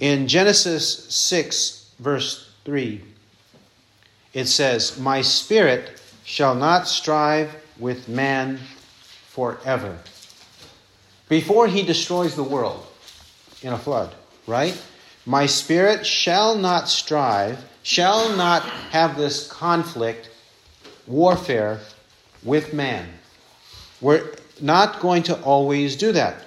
[0.00, 3.02] In Genesis 6, verse 3,
[4.32, 8.58] it says, My spirit shall not strive with man
[9.28, 9.98] forever.
[11.28, 12.86] Before he destroys the world
[13.62, 14.14] in a flood,
[14.46, 14.80] right?
[15.26, 20.30] My spirit shall not strive, shall not have this conflict,
[21.06, 21.80] warfare
[22.42, 23.08] with man.
[24.00, 26.44] We're not going to always do that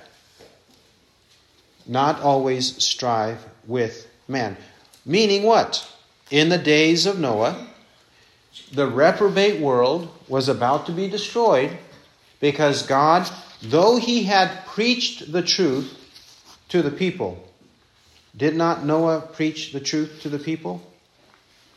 [1.87, 4.57] not always strive with man.
[5.05, 5.87] Meaning what?
[6.29, 7.67] In the days of Noah,
[8.73, 11.77] the reprobate world was about to be destroyed
[12.39, 13.29] because God,
[13.69, 15.93] though he had preached the truth
[16.69, 17.43] to the people,
[18.35, 20.81] did not Noah preach the truth to the people?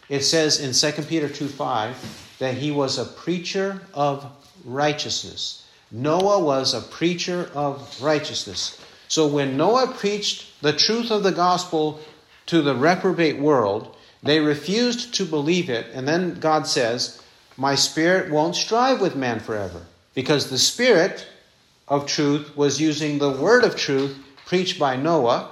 [0.09, 4.27] It says in 2 Peter 2 5 that he was a preacher of
[4.65, 5.65] righteousness.
[5.91, 8.79] Noah was a preacher of righteousness.
[9.09, 12.01] So when Noah preached the truth of the gospel
[12.47, 15.87] to the reprobate world, they refused to believe it.
[15.93, 17.23] And then God says,
[17.57, 19.87] My spirit won't strive with man forever.
[20.15, 21.27] Because the spirit
[21.91, 24.17] of truth was using the word of truth
[24.47, 25.51] preached by Noah,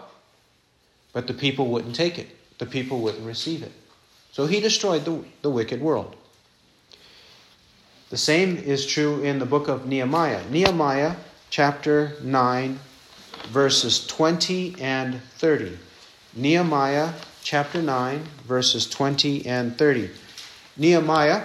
[1.12, 2.28] but the people wouldn't take it.
[2.58, 3.72] The people wouldn't receive it.
[4.32, 6.14] So he destroyed the, the wicked world.
[8.10, 10.48] The same is true in the book of Nehemiah.
[10.48, 11.16] Nehemiah
[11.50, 12.78] chapter 9,
[13.48, 15.76] verses 20 and 30.
[16.34, 17.12] Nehemiah
[17.42, 20.10] chapter 9, verses 20 and 30.
[20.76, 21.44] Nehemiah,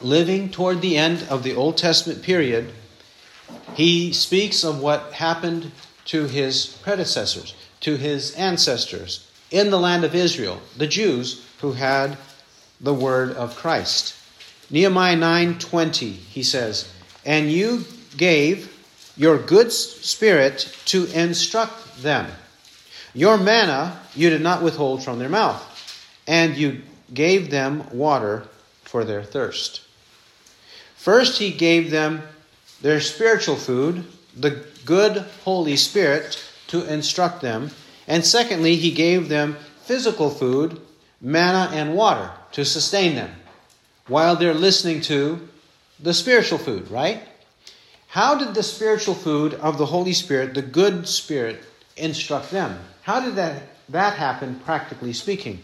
[0.00, 2.72] living toward the end of the Old Testament period,
[3.74, 5.70] he speaks of what happened
[6.06, 12.16] to his predecessors, to his ancestors in the land of Israel, the Jews who had
[12.80, 14.14] the word of Christ.
[14.70, 16.86] Nehemiah 9:20 he says,
[17.24, 17.84] "And you
[18.16, 18.72] gave
[19.16, 22.26] your good spirit to instruct them.
[23.14, 25.62] Your manna you did not withhold from their mouth,
[26.26, 26.82] and you
[27.12, 28.46] gave them water
[28.84, 29.80] for their thirst."
[30.96, 32.22] First he gave them
[32.80, 34.04] their spiritual food,
[34.36, 37.70] the good Holy Spirit to instruct them,
[38.06, 40.80] and secondly he gave them physical food,
[41.20, 43.30] manna and water to sustain them
[44.06, 45.48] while they're listening to
[46.00, 47.22] the spiritual food, right?
[48.08, 51.62] How did the spiritual food of the Holy Spirit, the good Spirit,
[51.96, 52.78] instruct them?
[53.02, 55.60] How did that, that happen, practically speaking?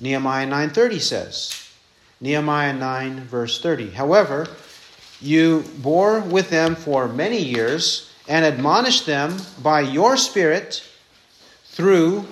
[0.00, 1.70] Nehemiah 9.30 says,
[2.20, 3.90] Nehemiah 9, verse 30.
[3.90, 4.46] However,
[5.20, 10.82] you bore with them for many years and admonished them by your Spirit
[11.64, 12.26] through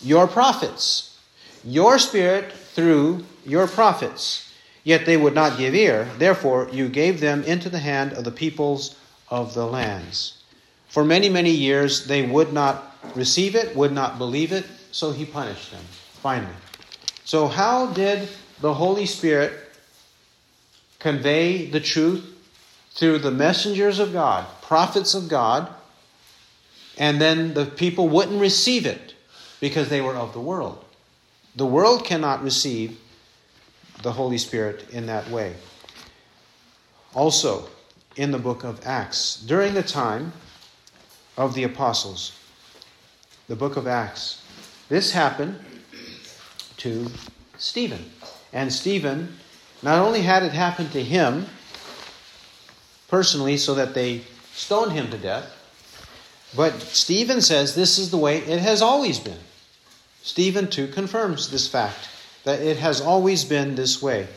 [0.00, 1.18] your prophets.
[1.64, 4.52] Your Spirit through your prophets.
[4.84, 6.08] Yet they would not give ear.
[6.18, 8.96] Therefore, you gave them into the hand of the peoples
[9.28, 10.42] of the lands.
[10.88, 15.24] For many, many years, they would not receive it, would not believe it, so he
[15.24, 15.82] punished them,
[16.20, 16.52] finally.
[17.24, 18.28] So, how did
[18.60, 19.61] the Holy Spirit
[21.02, 22.24] convey the truth
[22.92, 25.68] through the messengers of God, prophets of God,
[26.96, 29.14] and then the people wouldn't receive it
[29.60, 30.84] because they were of the world?
[31.56, 32.98] The world cannot receive
[34.02, 35.54] the Holy Spirit in that way.
[37.14, 37.68] Also,
[38.14, 40.32] in the book of Acts, during the time
[41.36, 42.32] of the apostles,
[43.48, 44.44] the book of Acts,
[44.88, 45.58] this happened
[46.76, 47.10] to
[47.58, 48.10] Stephen.
[48.52, 49.36] And Stephen,
[49.82, 51.46] not only had it happened to him
[53.08, 54.22] personally so that they
[54.52, 55.58] stoned him to death,
[56.54, 59.38] but Stephen says this is the way it has always been.
[60.22, 62.08] Stephen, too, confirms this fact
[62.44, 64.28] that it has always been this way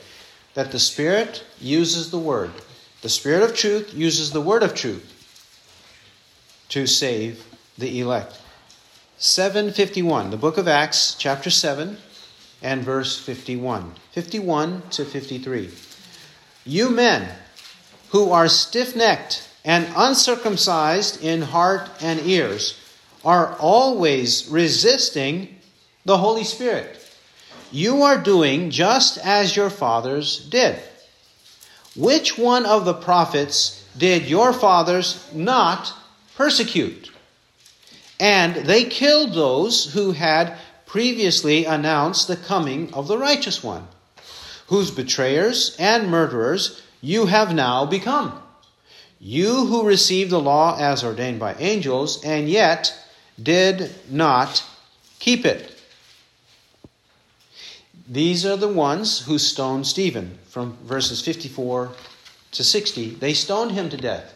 [0.55, 2.51] that the Spirit uses the Word.
[3.01, 5.11] The Spirit of truth uses the Word of truth
[6.69, 7.45] to save
[7.77, 8.39] the elect.
[9.17, 11.97] 751, the book of Acts, chapter 7,
[12.61, 13.93] and verse 51.
[14.11, 15.69] 51 to 53.
[16.65, 17.35] You men
[18.09, 22.79] who are stiff necked and uncircumcised in heart and ears
[23.23, 25.55] are always resisting
[26.05, 27.01] the Holy Spirit.
[27.71, 30.79] You are doing just as your fathers did.
[31.95, 35.93] Which one of the prophets did your fathers not
[36.35, 37.11] persecute?
[38.19, 40.57] And they killed those who had
[40.95, 43.85] previously announced the coming of the righteous one,
[44.67, 48.41] whose betrayers and murderers you have now become.
[49.19, 52.97] You who received the law as ordained by angels, and yet
[53.43, 54.63] did not
[55.19, 55.77] keep it.
[58.07, 61.91] These are the ones who stoned Stephen from verses 54
[62.53, 63.15] to 60.
[63.15, 64.33] They stoned him to death.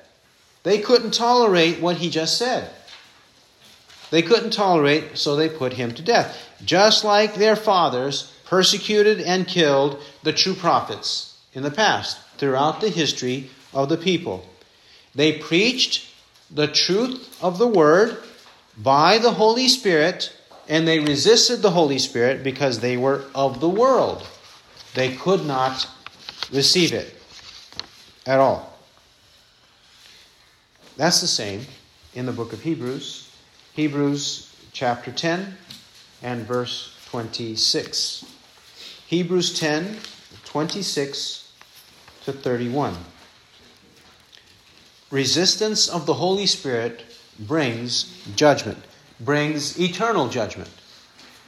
[0.63, 2.69] They couldn't tolerate what he just said.
[4.11, 6.37] They couldn't tolerate, so they put him to death.
[6.63, 12.89] Just like their fathers persecuted and killed the true prophets in the past, throughout the
[12.89, 14.47] history of the people.
[15.13, 16.07] They preached
[16.49, 18.17] the truth of the word
[18.77, 20.33] by the Holy Spirit
[20.69, 24.25] and they resisted the Holy Spirit because they were of the world.
[24.93, 25.87] They could not
[26.51, 27.13] receive it
[28.25, 28.77] at all.
[30.95, 31.65] That's the same
[32.13, 33.28] in the book of Hebrews.
[33.79, 35.55] Hebrews chapter 10,
[36.21, 38.25] and verse 26.
[39.07, 39.99] Hebrews 10
[40.43, 41.53] 26
[42.25, 42.97] to 31.
[45.11, 47.05] Resistance of the Holy Spirit
[47.39, 48.79] brings judgment,
[49.21, 50.71] brings eternal judgment.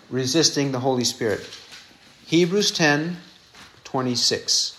[0.09, 1.45] Resisting the Holy Spirit.
[2.27, 3.17] Hebrews 10
[3.83, 4.77] 26.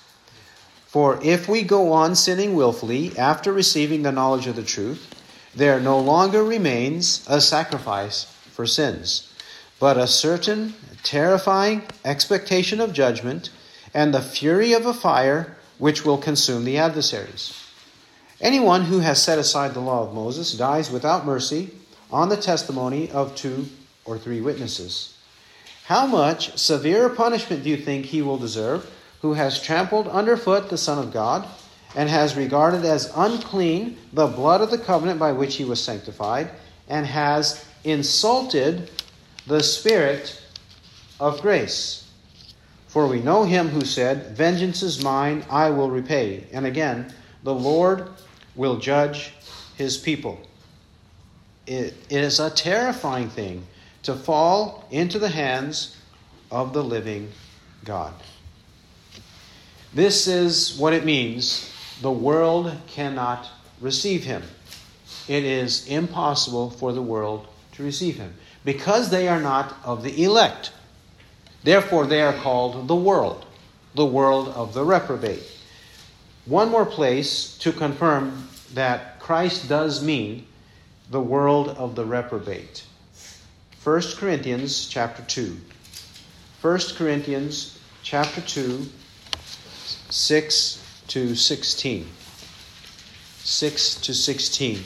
[0.87, 5.19] For if we go on sinning willfully after receiving the knowledge of the truth,
[5.55, 9.33] there no longer remains a sacrifice for sins,
[9.79, 13.51] but a certain terrifying expectation of judgment
[13.93, 17.59] and the fury of a fire which will consume the adversaries.
[18.41, 21.71] Anyone who has set aside the law of Moses dies without mercy
[22.11, 23.67] on the testimony of two
[24.05, 25.17] or three witnesses.
[25.87, 28.91] How much severe punishment do you think he will deserve
[29.21, 31.47] who has trampled underfoot the Son of God
[31.95, 36.51] and has regarded as unclean the blood of the covenant by which he was sanctified
[36.89, 38.91] and has insulted
[39.47, 40.41] the Spirit
[41.21, 42.11] of grace?
[42.89, 46.45] For we know him who said, Vengeance is mine, I will repay.
[46.53, 47.13] And again,
[47.43, 48.11] the Lord
[48.55, 49.33] will judge
[49.77, 50.41] his people.
[51.67, 53.67] It is a terrifying thing
[54.03, 55.97] to fall into the hands
[56.51, 57.31] of the living
[57.85, 58.13] God.
[59.95, 61.72] This is what it means
[62.03, 63.49] the world cannot
[63.81, 64.43] receive him.
[65.29, 68.35] It is impossible for the world to receive him
[68.65, 70.73] because they are not of the elect.
[71.63, 73.47] Therefore, they are called the world,
[73.95, 75.45] the world of the reprobate.
[76.45, 80.47] One more place to confirm that Christ does mean
[81.11, 82.85] the world of the reprobate.
[83.85, 85.57] 1 Corinthians chapter 2.
[86.63, 88.87] 1 Corinthians chapter 2
[90.11, 92.07] 6 to 16.
[93.45, 94.85] 6 to 16.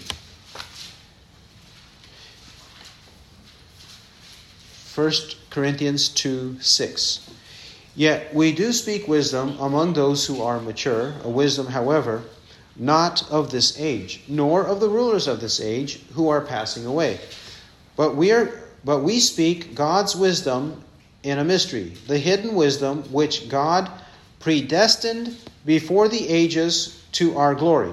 [4.95, 5.13] 1
[5.51, 7.31] Corinthians 2 6.
[7.95, 12.23] Yet we do speak wisdom among those who are mature, a wisdom, however,
[12.77, 17.21] not of this age, nor of the rulers of this age who are passing away.
[17.97, 20.83] But we are but we speak God's wisdom
[21.23, 23.91] in a mystery, the hidden wisdom which God
[24.41, 27.93] predestined before the ages to our glory,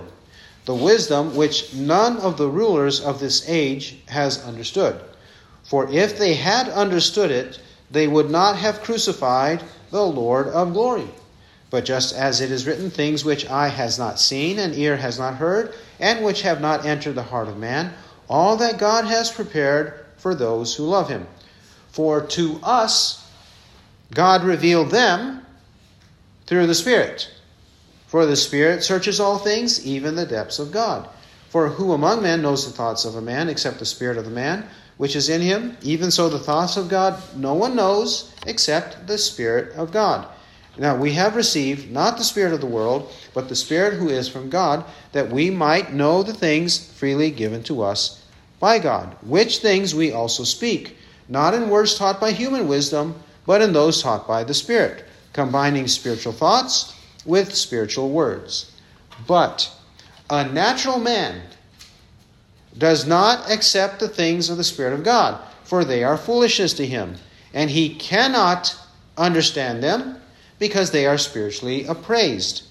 [0.66, 5.00] the wisdom which none of the rulers of this age has understood.
[5.64, 11.08] For if they had understood it, they would not have crucified the Lord of glory.
[11.70, 15.18] But just as it is written, things which eye has not seen and ear has
[15.18, 17.94] not heard, and which have not entered the heart of man,
[18.30, 21.26] all that God has prepared for those who love him.
[21.92, 23.28] For to us
[24.14, 25.43] God revealed them
[26.54, 27.32] through the Spirit.
[28.06, 31.10] For the Spirit searches all things, even the depths of God.
[31.50, 34.30] For who among men knows the thoughts of a man except the Spirit of the
[34.30, 35.76] man which is in him?
[35.82, 40.28] Even so, the thoughts of God no one knows except the Spirit of God.
[40.78, 44.30] Now we have received not the Spirit of the world, but the Spirit who is
[44.30, 48.24] from God, that we might know the things freely given to us
[48.60, 50.98] by God, which things we also speak,
[51.28, 53.16] not in words taught by human wisdom,
[53.48, 55.04] but in those taught by the Spirit
[55.34, 58.72] combining spiritual thoughts with spiritual words.
[59.28, 59.72] But
[60.30, 61.42] a natural man
[62.78, 66.86] does not accept the things of the Spirit of God, for they are foolishness to
[66.86, 67.16] him,
[67.54, 68.76] and he cannot
[69.18, 70.18] understand them
[70.60, 72.64] because they are spiritually appraised.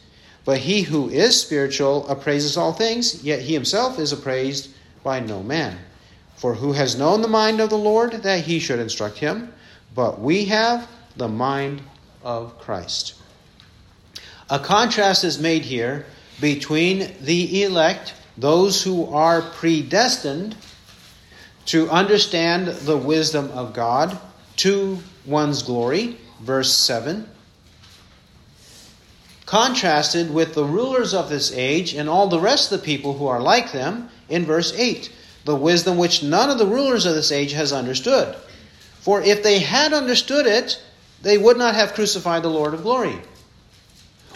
[0.45, 4.71] But he who is spiritual appraises all things, yet he himself is appraised
[5.05, 5.79] by no man.
[6.37, 9.53] For who has known the mind of the Lord that he should instruct him?
[9.95, 11.83] But we have the mind
[12.25, 13.15] of Christ.
[14.51, 16.07] A contrast is made here
[16.41, 20.57] between the elect, those who are predestined
[21.67, 24.19] to understand the wisdom of God
[24.57, 27.29] to one's glory, verse 7,
[29.47, 33.27] contrasted with the rulers of this age and all the rest of the people who
[33.27, 35.13] are like them in verse 8,
[35.45, 38.37] the wisdom which none of the rulers of this age has understood.
[39.01, 40.81] For if they had understood it,
[41.23, 43.19] they would not have crucified the Lord of glory.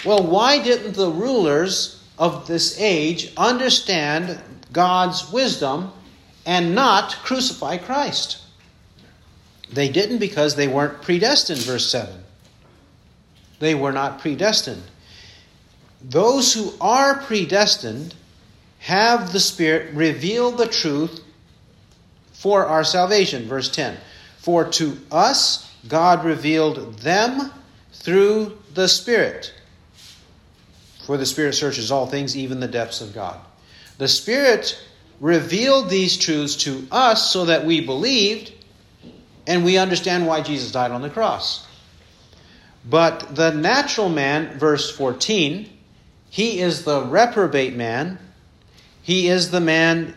[0.04, 4.40] Well, why didn't the rulers of this age understand
[4.72, 5.92] God's wisdom
[6.44, 8.38] and not crucify Christ?
[9.72, 12.14] They didn't because they weren't predestined, verse 7.
[13.58, 14.82] They were not predestined.
[16.00, 18.14] Those who are predestined
[18.78, 21.20] have the Spirit reveal the truth
[22.32, 23.96] for our salvation, verse 10.
[24.38, 27.52] For to us God revealed them
[27.92, 29.52] through the Spirit.
[31.06, 33.38] For the Spirit searches all things, even the depths of God.
[33.98, 34.78] The Spirit
[35.20, 38.52] revealed these truths to us so that we believed,
[39.46, 41.66] and we understand why Jesus died on the cross.
[42.88, 45.68] But the natural man, verse 14,
[46.30, 48.18] he is the reprobate man.
[49.02, 50.14] He is the man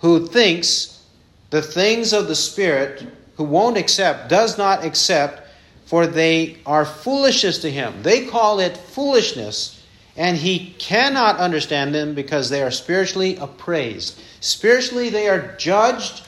[0.00, 1.02] who thinks
[1.50, 3.06] the things of the Spirit,
[3.36, 5.42] who won't accept, does not accept,
[5.84, 8.02] for they are foolishness to him.
[8.02, 9.82] They call it foolishness,
[10.16, 14.20] and he cannot understand them because they are spiritually appraised.
[14.40, 16.26] Spiritually, they are judged,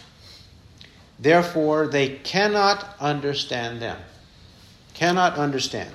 [1.19, 3.99] therefore, they cannot understand them.
[4.95, 5.91] Cannot understand,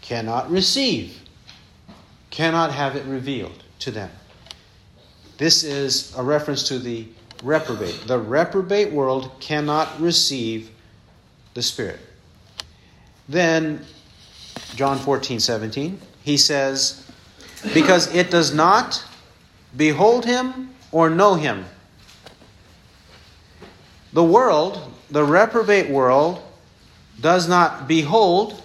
[0.00, 1.20] cannot receive,
[2.30, 4.10] cannot have it revealed to them.
[5.38, 7.06] This is a reference to the
[7.44, 8.06] reprobate.
[8.06, 10.70] The reprobate world cannot receive
[11.52, 12.00] the Spirit.
[13.28, 13.84] Then,
[14.74, 17.06] John 14, 17, he says,
[17.72, 19.04] Because it does not
[19.76, 21.64] behold him or know him.
[24.12, 26.40] The world, the reprobate world,
[27.20, 28.62] does not behold,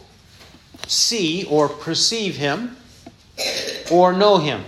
[0.88, 2.76] see, or perceive him,
[3.92, 4.64] or know him.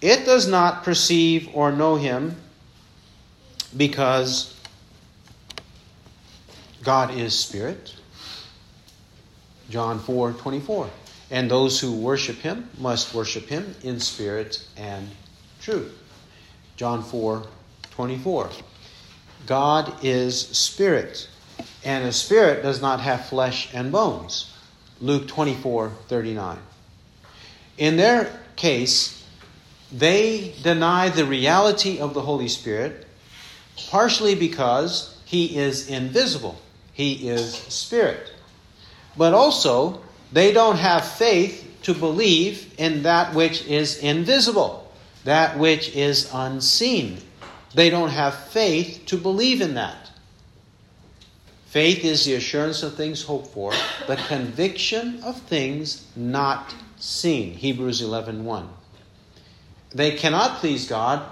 [0.00, 2.36] It does not perceive or know him
[3.76, 4.54] because
[6.82, 7.94] God is spirit.
[9.70, 10.88] John 4 24.
[11.30, 15.08] And those who worship him must worship him in spirit and
[15.60, 15.92] truth.
[16.76, 17.44] John 4
[17.90, 18.50] 24.
[19.46, 21.28] God is spirit,
[21.84, 24.52] and a spirit does not have flesh and bones.
[25.00, 26.58] Luke 24 39.
[27.78, 29.24] In their case,
[29.92, 33.05] they deny the reality of the Holy Spirit,
[33.90, 36.60] partially because he is invisible,
[36.92, 38.32] he is spirit.
[39.16, 40.02] But also,
[40.32, 44.92] they don't have faith to believe in that which is invisible,
[45.24, 47.18] that which is unseen.
[47.74, 50.10] They don't have faith to believe in that.
[51.66, 53.72] Faith is the assurance of things hoped for,
[54.06, 57.52] the conviction of things not seen.
[57.52, 58.44] Hebrews 11:1.
[58.44, 58.68] 1.
[59.94, 61.22] They cannot please God,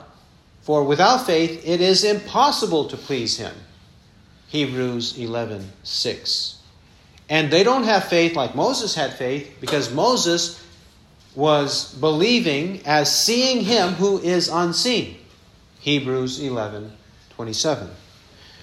[0.65, 3.55] for without faith it is impossible to please him.
[4.49, 6.55] Hebrews 11:6.
[7.29, 10.61] And they don't have faith like Moses had faith because Moses
[11.35, 15.17] was believing as seeing him who is unseen.
[15.81, 16.93] Hebrews 11
[17.37, 17.91] 27.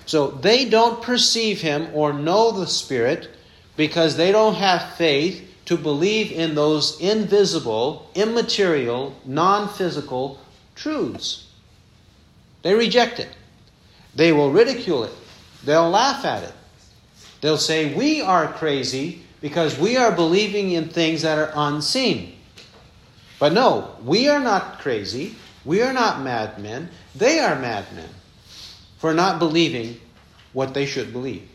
[0.06, 3.30] So they don't perceive him or know the Spirit
[3.76, 10.40] because they don't have faith to believe in those invisible, immaterial, non physical
[10.76, 11.51] truths.
[12.62, 13.30] They reject it.
[14.16, 15.14] They will ridicule it.
[15.64, 16.54] They'll laugh at it.
[17.42, 22.38] They'll say, We are crazy because we are believing in things that are unseen.
[23.40, 25.36] But no, we are not crazy.
[25.66, 26.90] We are not madmen.
[27.16, 28.10] They are madmen
[28.98, 30.00] for not believing
[30.54, 31.48] what they should believe.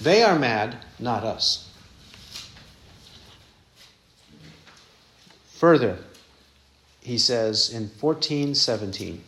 [0.00, 1.68] They are mad, not us.
[5.52, 5.98] Further,
[7.00, 9.22] he says in 1417,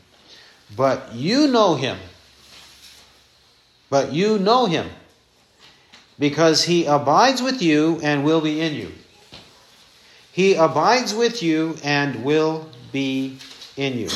[0.77, 1.99] But you know him.
[3.91, 4.89] But you know him
[6.19, 8.93] because he abides with you and will be in you.
[10.33, 13.39] He abides with you and will be
[13.77, 14.09] in you.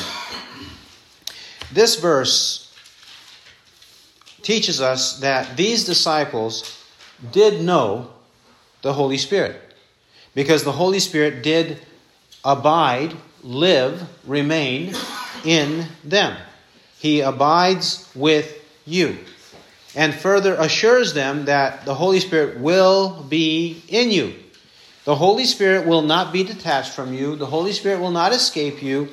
[1.73, 2.73] This verse
[4.43, 6.83] teaches us that these disciples
[7.33, 8.11] did know
[8.83, 9.61] the Holy Spirit
[10.35, 11.79] because the Holy Spirit did
[12.45, 14.95] abide, live, remain
[15.45, 16.37] in them.
[16.99, 19.19] He abides with you
[19.95, 24.35] and further assures them that the Holy Spirit will be in you.
[25.05, 28.83] The Holy Spirit will not be detached from you, the Holy Spirit will not escape
[28.83, 29.09] you.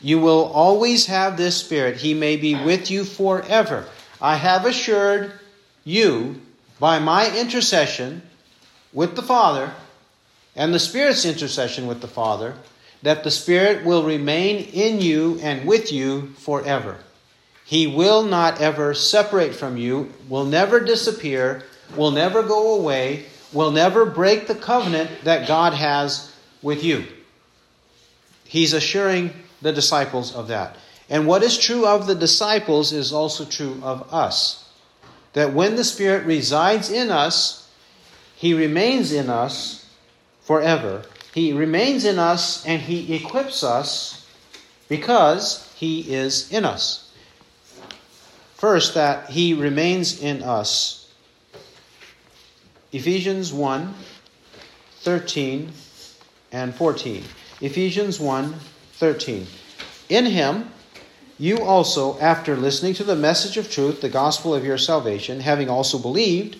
[0.00, 1.96] You will always have this Spirit.
[1.96, 3.86] He may be with you forever.
[4.20, 5.32] I have assured
[5.84, 6.40] you
[6.78, 8.22] by my intercession
[8.92, 9.72] with the Father
[10.54, 12.54] and the Spirit's intercession with the Father
[13.02, 16.98] that the Spirit will remain in you and with you forever.
[17.64, 21.64] He will not ever separate from you, will never disappear,
[21.96, 27.04] will never go away, will never break the covenant that God has with you.
[28.44, 30.76] He's assuring the disciples of that.
[31.10, 34.68] And what is true of the disciples is also true of us.
[35.34, 37.70] That when the Spirit resides in us,
[38.36, 39.86] He remains in us
[40.40, 41.04] forever.
[41.38, 44.26] He remains in us and He equips us
[44.88, 47.12] because He is in us.
[48.54, 51.12] First, that he remains in us.
[52.90, 53.94] Ephesians 1
[55.02, 55.70] 13
[56.50, 57.22] and 14.
[57.60, 58.54] Ephesians 1
[58.94, 59.46] 13.
[60.08, 60.68] In him
[61.38, 65.70] you also, after listening to the message of truth, the gospel of your salvation, having
[65.70, 66.56] also believed,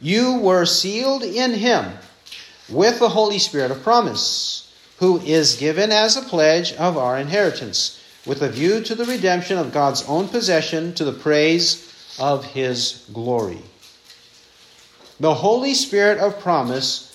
[0.00, 1.92] you were sealed in him
[2.70, 8.02] with the Holy Spirit of promise, who is given as a pledge of our inheritance,
[8.26, 11.86] with a view to the redemption of God's own possession to the praise
[12.18, 13.62] of his glory.
[15.18, 17.10] The Holy Spirit of promise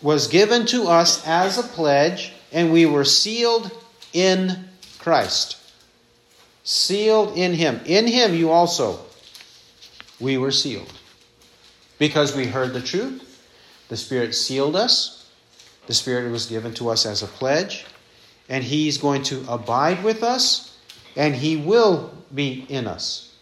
[0.00, 3.70] was given to us as a pledge, and we were sealed
[4.12, 4.68] in
[4.98, 5.56] Christ.
[6.64, 7.80] Sealed in Him.
[7.86, 9.00] In Him, you also,
[10.20, 10.92] we were sealed.
[11.98, 13.31] Because we heard the truth,
[13.92, 15.28] the Spirit sealed us,
[15.86, 17.84] the Spirit was given to us as a pledge,
[18.48, 20.78] and He's going to abide with us,
[21.14, 23.34] and He will be in us.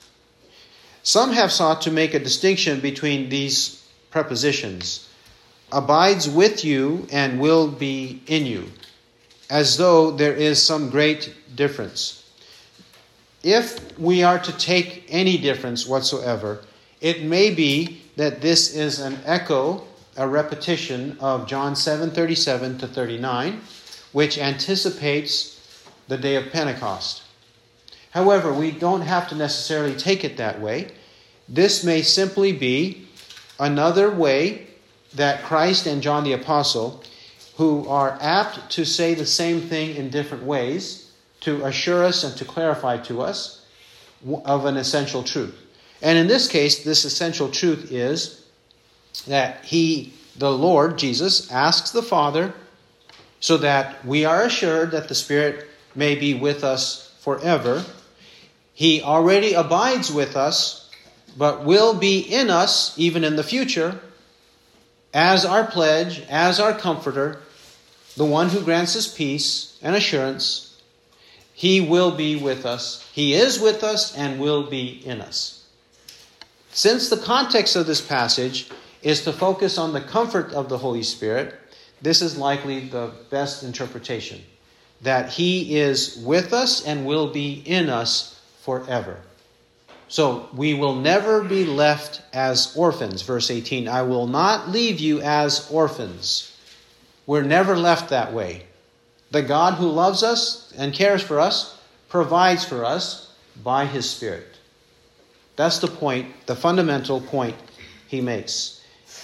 [1.04, 5.08] Some have sought to make a distinction between these prepositions
[5.70, 8.72] abides with you and will be in you,
[9.50, 12.28] as though there is some great difference.
[13.44, 16.64] If we are to take any difference whatsoever,
[17.00, 19.86] it may be that this is an echo,
[20.16, 23.60] a repetition of John 7:37 to 39,
[24.12, 25.60] which anticipates
[26.08, 27.22] the day of Pentecost.
[28.10, 30.88] However, we don't have to necessarily take it that way.
[31.48, 33.06] This may simply be
[33.58, 34.66] another way
[35.14, 37.02] that Christ and John the Apostle,
[37.56, 42.36] who are apt to say the same thing in different ways, to assure us and
[42.36, 43.60] to clarify to us
[44.44, 45.54] of an essential truth.
[46.02, 48.39] And in this case, this essential truth is
[49.26, 52.54] that He, the Lord Jesus, asks the Father
[53.40, 57.84] so that we are assured that the Spirit may be with us forever.
[58.74, 60.90] He already abides with us,
[61.36, 64.00] but will be in us even in the future
[65.12, 67.40] as our pledge, as our comforter,
[68.16, 70.80] the one who grants us peace and assurance,
[71.54, 73.08] he will be with us.
[73.12, 75.64] He is with us and will be in us.
[76.72, 78.70] Since the context of this passage
[79.02, 81.54] is to focus on the comfort of the Holy Spirit,
[82.02, 84.40] this is likely the best interpretation
[85.02, 89.20] that He is with us and will be in us forever.
[90.08, 93.22] So we will never be left as orphans.
[93.22, 96.56] Verse 18 I will not leave you as orphans.
[97.26, 98.66] We're never left that way.
[99.30, 101.78] The God who loves us and cares for us
[102.08, 103.32] provides for us
[103.62, 104.58] by his Spirit.
[105.54, 107.54] That's the point, the fundamental point
[108.08, 108.79] he makes.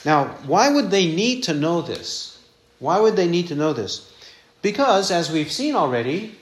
[0.06, 2.38] Now, why would they need to know this?
[2.78, 4.12] Why would they need to know this?
[4.62, 6.36] Because, as we've seen already,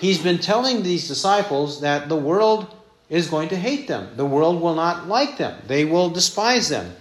[0.00, 2.66] he's been telling these disciples that the world
[3.08, 4.08] is going to hate them.
[4.16, 6.96] The world will not like them, they will despise them.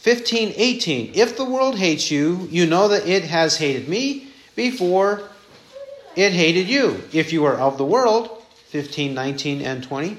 [0.00, 1.12] 15, 18.
[1.14, 5.28] If the world hates you, you know that it has hated me before
[6.14, 7.02] it hated you.
[7.12, 10.16] If you are of the world, 15, 19, and 20.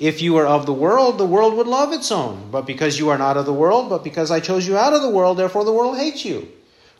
[0.00, 2.48] If you were of the world, the world would love its own.
[2.50, 5.02] But because you are not of the world, but because I chose you out of
[5.02, 6.48] the world, therefore the world hates you.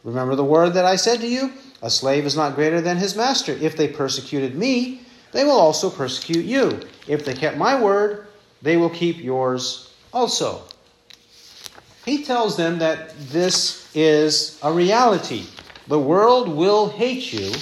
[0.04, 1.50] Remember the word that I said to you?
[1.80, 3.52] A slave is not greater than his master.
[3.52, 5.00] If they persecuted me,
[5.32, 6.80] they will also persecute you.
[7.08, 8.26] If they kept my word,
[8.60, 10.62] they will keep yours also.
[12.04, 15.46] He tells them that this is a reality.
[15.88, 17.52] The world will hate you.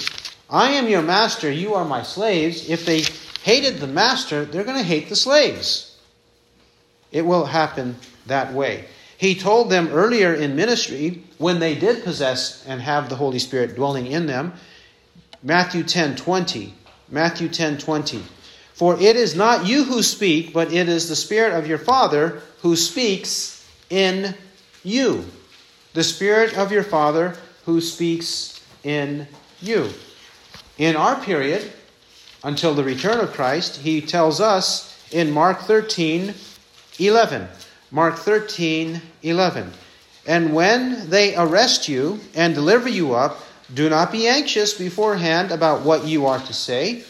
[0.49, 2.69] I am your master, you are my slaves.
[2.69, 3.03] If they
[3.49, 5.97] hated the master, they're going to hate the slaves.
[7.11, 7.95] It will happen
[8.27, 8.85] that way.
[9.17, 13.75] He told them earlier in ministry, when they did possess and have the Holy Spirit
[13.75, 14.53] dwelling in them,
[15.41, 16.75] Matthew 10 20,
[17.09, 18.21] Matthew 10 20.
[18.73, 22.43] For it is not you who speak, but it is the Spirit of your Father
[22.61, 24.35] who speaks in
[24.83, 25.25] you.
[25.93, 27.35] The Spirit of your Father
[27.65, 29.27] who speaks in
[29.59, 29.89] you.
[30.77, 31.73] In our period,
[32.43, 36.33] until the return of Christ, he tells us in Mark 13
[36.99, 37.47] 11.
[37.91, 39.71] Mark 13 11.
[40.27, 43.39] And when they arrest you and deliver you up,
[43.73, 47.03] do not be anxious beforehand about what you are to say,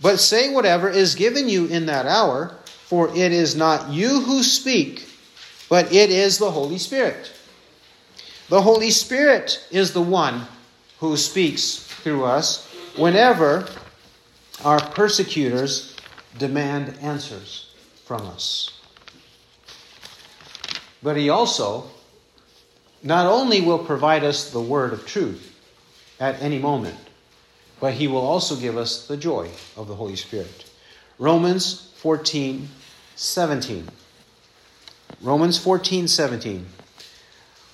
[0.00, 4.42] but say whatever is given you in that hour, for it is not you who
[4.42, 5.08] speak,
[5.68, 7.32] but it is the Holy Spirit.
[8.48, 10.46] The Holy Spirit is the one
[11.00, 13.66] who speaks through us whenever
[14.62, 15.96] our persecutors
[16.38, 17.74] demand answers
[18.04, 18.78] from us.
[21.02, 21.90] But He also
[23.02, 25.54] not only will provide us the word of truth,
[26.20, 26.96] at any moment.
[27.80, 30.70] But he will also give us the joy of the Holy Spirit.
[31.18, 32.68] Romans 14,
[33.16, 33.88] 17.
[35.20, 36.66] Romans 14, 17.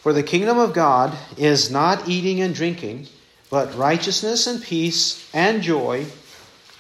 [0.01, 3.07] For the kingdom of God is not eating and drinking,
[3.51, 6.07] but righteousness and peace and joy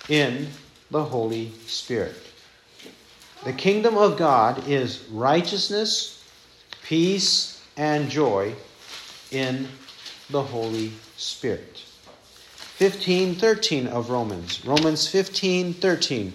[0.08, 0.48] in
[0.90, 2.16] the Holy Spirit.
[3.44, 6.22] The kingdom of God is righteousness,
[6.82, 8.54] peace, and joy
[9.30, 9.68] in
[10.30, 11.82] the Holy Spirit.
[12.78, 14.64] 15:13 of Romans.
[14.64, 16.32] Romans 15:13.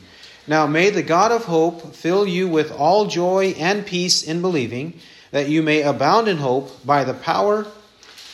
[0.47, 4.99] Now may the God of hope fill you with all joy and peace in believing,
[5.31, 7.65] that you may abound in hope by the power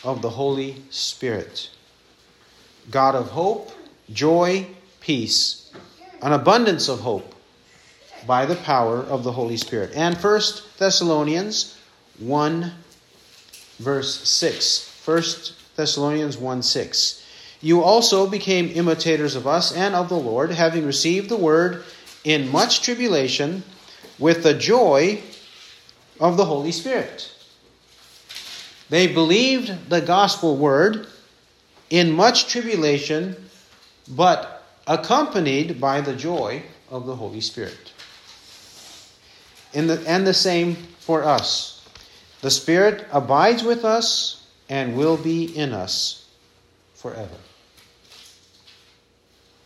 [0.03, 1.69] of the Holy Spirit.
[2.89, 3.71] God of hope,
[4.11, 4.67] joy,
[5.01, 5.71] peace,
[6.21, 7.35] an abundance of hope
[8.25, 9.91] by the power of the Holy Spirit.
[9.95, 10.41] And 1
[10.77, 11.77] Thessalonians
[12.19, 12.71] 1
[13.79, 15.01] verse 6.
[15.05, 15.23] 1
[15.75, 17.25] Thessalonians 1 6.
[17.61, 21.83] You also became imitators of us and of the Lord, having received the word
[22.23, 23.63] in much tribulation
[24.17, 25.21] with the joy
[26.19, 27.31] of the Holy Spirit.
[28.89, 31.07] They believed the gospel word
[31.89, 33.35] in much tribulation,
[34.07, 34.50] but
[34.87, 37.93] accompanied by the joy of the Holy Spirit.
[39.73, 41.87] The, and the same for us.
[42.41, 46.27] The Spirit abides with us and will be in us
[46.95, 47.37] forever.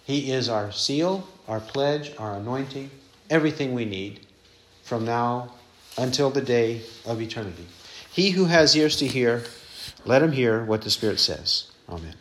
[0.05, 2.91] He is our seal, our pledge, our anointing,
[3.29, 4.19] everything we need
[4.83, 5.51] from now
[5.97, 7.65] until the day of eternity.
[8.11, 9.43] He who has ears to hear,
[10.05, 11.71] let him hear what the Spirit says.
[11.89, 12.15] Amen.